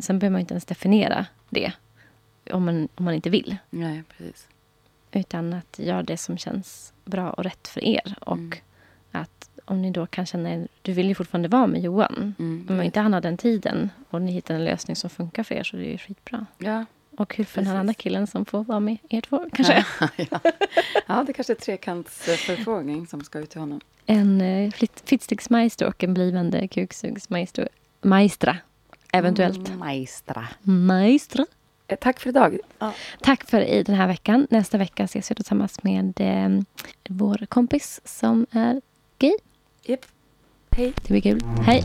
sen 0.00 0.18
behöver 0.18 0.32
man 0.32 0.40
inte 0.40 0.54
ens 0.54 0.64
definiera 0.64 1.26
det. 1.50 1.72
Om 2.52 2.64
man, 2.64 2.88
om 2.94 3.04
man 3.04 3.14
inte 3.14 3.30
vill. 3.30 3.56
nej, 3.70 4.02
precis. 4.16 4.48
Utan 5.12 5.52
att 5.52 5.78
göra 5.78 6.02
det 6.02 6.16
som 6.16 6.38
känns 6.38 6.92
bra 7.04 7.30
och 7.30 7.44
rätt 7.44 7.68
för 7.68 7.84
er. 7.84 8.14
Och 8.20 8.36
Mm. 8.36 8.52
att 9.12 9.50
om 9.64 9.82
ni 9.82 9.90
då 9.90 10.06
kan 10.06 10.26
känna 10.26 10.54
er, 10.54 10.68
du 10.82 10.92
vill 10.92 11.08
ju 11.08 11.14
fortfarande 11.14 11.48
vara 11.48 11.66
med 11.66 11.80
Johan. 11.82 12.34
Mm, 12.38 12.66
Om 12.70 12.82
inte 12.82 13.00
han 13.00 13.12
har 13.12 13.20
den 13.20 13.36
tiden 13.36 13.90
och 14.10 14.22
ni 14.22 14.32
hittar 14.32 14.54
en 14.54 14.64
lösning 14.64 14.96
som 14.96 15.10
funkar 15.10 15.42
för 15.42 15.54
er 15.54 15.62
så 15.62 15.76
är 15.76 15.80
det 15.80 15.86
ju 15.86 15.98
skitbra. 15.98 16.46
Ja, 16.58 16.84
Och 17.18 17.30
kul 17.30 17.46
för 17.46 17.60
den 17.62 17.70
här 17.70 17.76
andra 17.78 17.94
killen 17.94 18.26
som 18.26 18.44
får 18.44 18.64
vara 18.64 18.80
med 18.80 18.96
er 19.08 19.20
två 19.20 19.46
kanske. 19.52 19.86
ja. 20.16 20.40
ja, 21.06 21.24
det 21.26 21.32
kanske 21.32 21.52
är 21.52 21.54
trekantsförfrågning 21.54 23.06
som 23.06 23.20
ska 23.24 23.38
ut 23.38 23.50
till 23.50 23.60
honom. 23.60 23.80
En 24.06 24.40
uh, 24.40 24.70
fittsticksmaestro 25.04 25.88
och 25.88 26.04
en 26.04 26.14
blivande 26.14 26.68
kuksugsmaestro. 26.68 27.68
Maestra, 28.02 28.56
eventuellt. 29.12 29.74
Maestra. 29.74 30.48
Maestra. 30.62 31.46
Eh, 31.88 31.96
Tack 32.00 32.20
för 32.20 32.28
idag. 32.30 32.58
Ja. 32.78 32.92
Tack 33.20 33.50
för 33.50 33.60
i 33.60 33.82
den 33.82 33.94
här 33.94 34.06
veckan. 34.06 34.46
Nästa 34.50 34.78
vecka 34.78 35.04
ses 35.04 35.30
vi 35.30 35.34
tillsammans 35.34 35.82
med 35.82 36.20
eh, 36.20 36.60
vår 37.08 37.46
kompis 37.48 38.00
som 38.04 38.46
är 38.50 38.80
gay. 39.18 39.36
Japp. 39.84 40.00
Hej. 40.70 40.92
Det 41.02 41.08
blir 41.08 41.20
kul. 41.20 41.40
Hej! 41.66 41.84